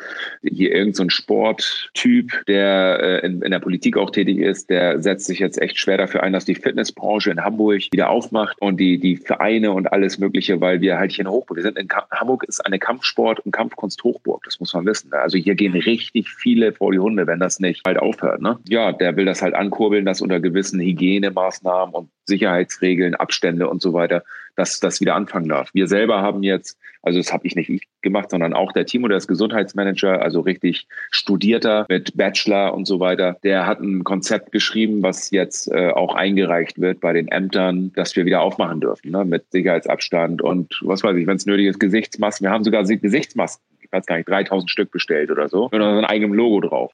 hier 0.41 0.72
irgendein 0.72 0.94
so 0.94 1.10
Sporttyp, 1.10 2.32
der 2.48 3.00
äh, 3.01 3.25
in, 3.25 3.41
in, 3.41 3.51
der 3.51 3.60
Politik 3.60 3.98
auch 3.98 4.12
tätig 4.12 4.38
ist, 4.38 4.70
der 4.70 5.01
setzt 5.01 5.25
sich 5.25 5.39
jetzt 5.39 5.62
echt 5.62 5.77
schwer 5.77 5.98
dafür 5.98 6.24
ein, 6.24 6.32
dass 6.32 6.46
die 6.46 6.55
Fitnessbranche 6.55 7.32
in 7.32 7.44
Hamburg 7.44 7.84
wieder 7.91 8.10
aufmacht 8.10 8.55
und 8.62 8.79
die, 8.79 8.98
die 8.98 9.17
Vereine 9.17 9.72
und 9.72 9.91
alles 9.91 10.17
Mögliche, 10.17 10.62
weil 10.62 10.79
wir 10.79 10.98
halt 10.98 11.12
hier 11.12 11.25
in 11.25 11.32
Hochburg, 11.32 11.58
wir 11.58 11.63
sind 11.63 11.77
in 11.77 11.89
Hamburg 12.12 12.46
ist 12.46 12.65
eine 12.65 12.79
Kampfsport- 12.79 13.41
und 13.41 13.51
Kampfkunst 13.51 14.03
Hochburg, 14.03 14.44
das 14.46 14.60
muss 14.60 14.74
man 14.74 14.86
wissen. 14.86 15.12
Also 15.12 15.38
hier 15.38 15.55
gehen 15.55 15.74
richtig 15.74 16.29
viele 16.29 16.72
vor 16.72 16.94
die 16.94 17.00
Hunde, 17.00 17.27
wenn 17.27 17.39
das 17.39 17.60
nicht 17.60 17.84
bald 17.84 18.00
aufhört. 18.00 18.41
Ne? 18.41 18.58
Ja, 18.67 18.94
der 18.94 19.17
will 19.17 19.25
das 19.25 19.41
halt 19.41 19.53
ankurbeln, 19.53 20.05
dass 20.05 20.22
unter 20.22 20.39
gewissen 20.39 20.79
Hygienemaßnahmen 20.79 21.94
und 21.94 22.10
Sicherheitsregeln, 22.25 23.15
Abstände 23.15 23.70
und 23.70 23.82
so 23.82 23.94
weiter, 23.94 24.24
dass 24.56 24.80
das 24.80 25.02
wieder 25.02 25.16
anfangen 25.16 25.50
darf. 25.50 25.70
Wir 25.74 25.88
selber 25.88 26.22
haben 26.22 26.44
jetzt, 26.44 26.78
also 27.02 27.20
das 27.20 27.32
habe 27.34 27.46
ich 27.48 27.56
nicht 27.56 27.70
ich 27.70 27.88
gemacht, 28.02 28.30
sondern 28.32 28.54
auch 28.54 28.72
der 28.72 28.86
Timo, 28.86 29.08
der 29.08 29.18
ist 29.18 29.28
Gesundheitsmanager, 29.28 30.22
also 30.22 30.42
richtig 30.42 30.88
studierter 31.12 31.86
mit 31.90 32.16
Bachelor 32.16 32.74
und 32.74 32.86
so 32.86 33.00
weiter. 33.00 33.38
Der 33.44 33.66
hat 33.66 33.80
ein 33.80 34.04
Konzept 34.04 34.52
geschrieben, 34.52 35.04
was 35.04 35.32
jetzt 35.32 35.72
äh, 35.72 35.90
auch 35.90 36.16
eingereicht 36.16 36.80
wird 36.80 37.02
bei 37.02 37.14
den 37.14 37.28
Ämtern, 37.28 37.92
dass 37.94 38.16
wir 38.16 38.26
wieder 38.26 38.42
aufmachen 38.42 38.82
dürfen, 38.82 39.12
ne? 39.12 39.26
mit 39.26 39.52
Sicherheitsabstand 39.52 40.42
und 40.42 40.80
was 40.82 41.04
weiß 41.04 41.16
ich, 41.18 41.28
wenn 41.28 41.38
es 41.38 41.46
nötig 41.46 41.68
ist, 41.68 41.80
Gesichtsmasken. 41.80 42.46
Wir 42.46 42.52
haben 42.52 42.64
sogar 42.64 42.84
Gesichtsmasken, 42.84 43.64
ich 43.82 43.92
weiß 43.92 44.06
gar 44.06 44.18
nicht, 44.18 44.30
3000 44.30 44.70
Stück 44.70 44.92
bestellt 44.92 45.32
oder 45.32 45.50
so, 45.50 45.70
mit 45.72 45.82
unserem 45.82 46.06
eigenen 46.06 46.34
Logo 46.34 46.62
drauf. 46.62 46.92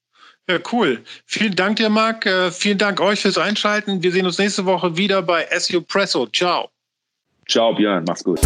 Ja, 0.49 0.57
cool. 0.71 1.01
Vielen 1.25 1.55
Dank 1.55 1.77
dir, 1.77 1.89
Marc. 1.89 2.25
Äh, 2.25 2.51
vielen 2.51 2.77
Dank 2.77 2.99
euch 2.99 3.21
fürs 3.21 3.37
Einschalten. 3.37 4.01
Wir 4.03 4.11
sehen 4.11 4.25
uns 4.25 4.39
nächste 4.39 4.65
Woche 4.65 4.97
wieder 4.97 5.21
bei 5.21 5.45
SU 5.57 5.81
Presso. 5.81 6.27
Ciao. 6.27 6.69
Ciao, 7.51 7.73
Björn. 7.73 8.05
Mach's 8.07 8.23
gut. 8.23 8.39